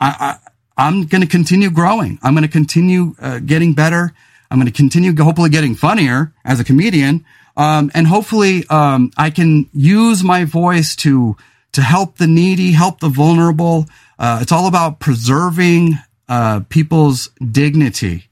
[0.00, 0.38] I,
[0.78, 2.18] I am going to continue growing.
[2.22, 4.14] I'm going to continue uh, getting better.
[4.50, 7.24] I'm going to continue hopefully getting funnier as a comedian.
[7.56, 11.36] Um, and hopefully, um, I can use my voice to,
[11.72, 13.86] to help the needy, help the vulnerable.
[14.18, 15.98] Uh, it's all about preserving,
[16.28, 18.24] uh, people's dignity.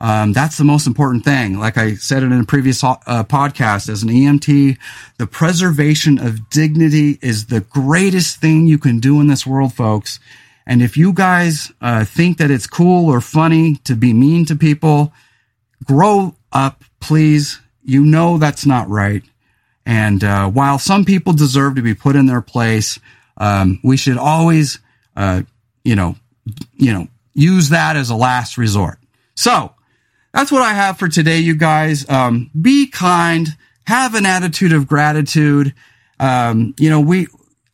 [0.00, 1.58] Um, that's the most important thing.
[1.58, 4.78] Like I said it in a previous uh, podcast, as an EMT,
[5.18, 10.20] the preservation of dignity is the greatest thing you can do in this world, folks.
[10.66, 14.54] And if you guys uh, think that it's cool or funny to be mean to
[14.54, 15.12] people,
[15.84, 17.58] grow up, please.
[17.88, 19.22] You know that's not right.
[19.86, 23.00] And uh, while some people deserve to be put in their place,
[23.38, 24.78] um, we should always,
[25.16, 25.42] uh,
[25.84, 26.16] you know,
[26.74, 28.98] you know, use that as a last resort.
[29.34, 29.72] So
[30.34, 32.06] that's what I have for today, you guys.
[32.10, 35.72] Um, be kind, have an attitude of gratitude.
[36.20, 37.26] Um, you know, we,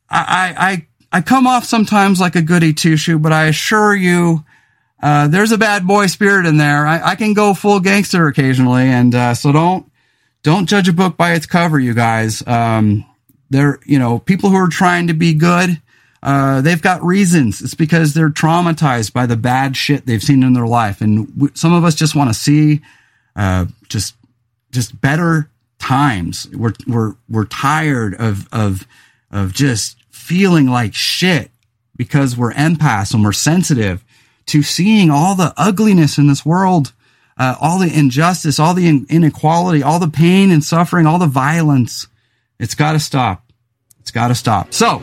[0.08, 4.44] I, I, I come off sometimes like a goody two shoe, but I assure you,
[5.02, 6.86] uh, there's a bad boy spirit in there.
[6.86, 8.84] I, I can go full gangster occasionally.
[8.84, 9.90] And, uh, so don't,
[10.45, 12.47] don't judge a book by its cover, you guys.
[12.47, 13.05] Um,
[13.51, 15.80] they're, you know, people who are trying to be good,
[16.22, 17.61] uh, they've got reasons.
[17.61, 21.01] It's because they're traumatized by the bad shit they've seen in their life.
[21.01, 22.80] And some of us just want to see,
[23.34, 24.14] uh, just,
[24.70, 26.49] just better times.
[26.53, 28.86] We're, we're, we're tired of, of,
[29.30, 31.51] of just feeling like shit
[31.97, 34.05] because we're empaths and we're sensitive
[34.47, 36.92] to seeing all the ugliness in this world,
[37.37, 42.07] uh, all the injustice, all the inequality, all the pain and suffering, all the violence.
[42.59, 43.43] It's got to stop.
[44.01, 44.72] It's got to stop.
[44.72, 45.03] So,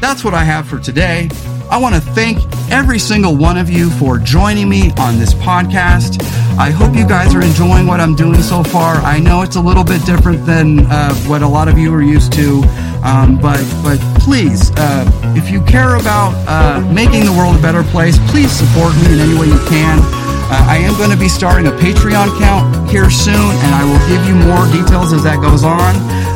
[0.00, 1.28] that's what I have for today.
[1.70, 2.38] I want to thank
[2.72, 6.20] every single one of you for joining me on this podcast.
[6.58, 8.96] I hope you guys are enjoying what I'm doing so far.
[8.96, 12.02] I know it's a little bit different than uh, what a lot of you are
[12.02, 12.62] used to,
[13.04, 17.84] um, but but please, uh, if you care about uh, making the world a better
[17.84, 20.29] place, please support me in any way you can.
[20.50, 24.02] Uh, I am going to be starting a Patreon account here soon, and I will
[24.10, 25.94] give you more details as that goes on.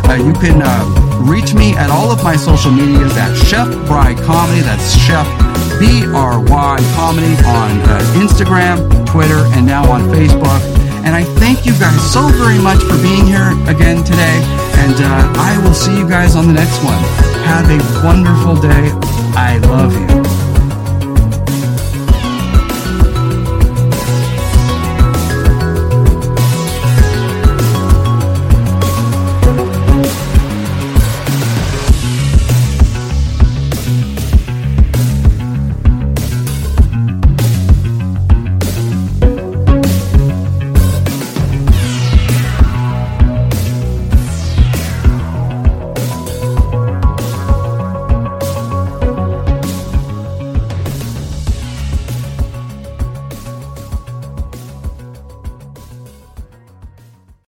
[0.08, 4.14] Uh, you can uh, Reach me at all of my social medias at Chef Bry
[4.14, 4.60] Comedy.
[4.60, 5.26] That's Chef
[5.80, 10.60] B R Y Comedy on uh, Instagram, Twitter, and now on Facebook.
[11.02, 14.42] And I thank you guys so very much for being here again today.
[14.84, 14.94] And
[15.38, 17.02] I will see you guys on the next one.
[17.48, 18.90] Have a wonderful day.
[19.34, 20.33] I love you.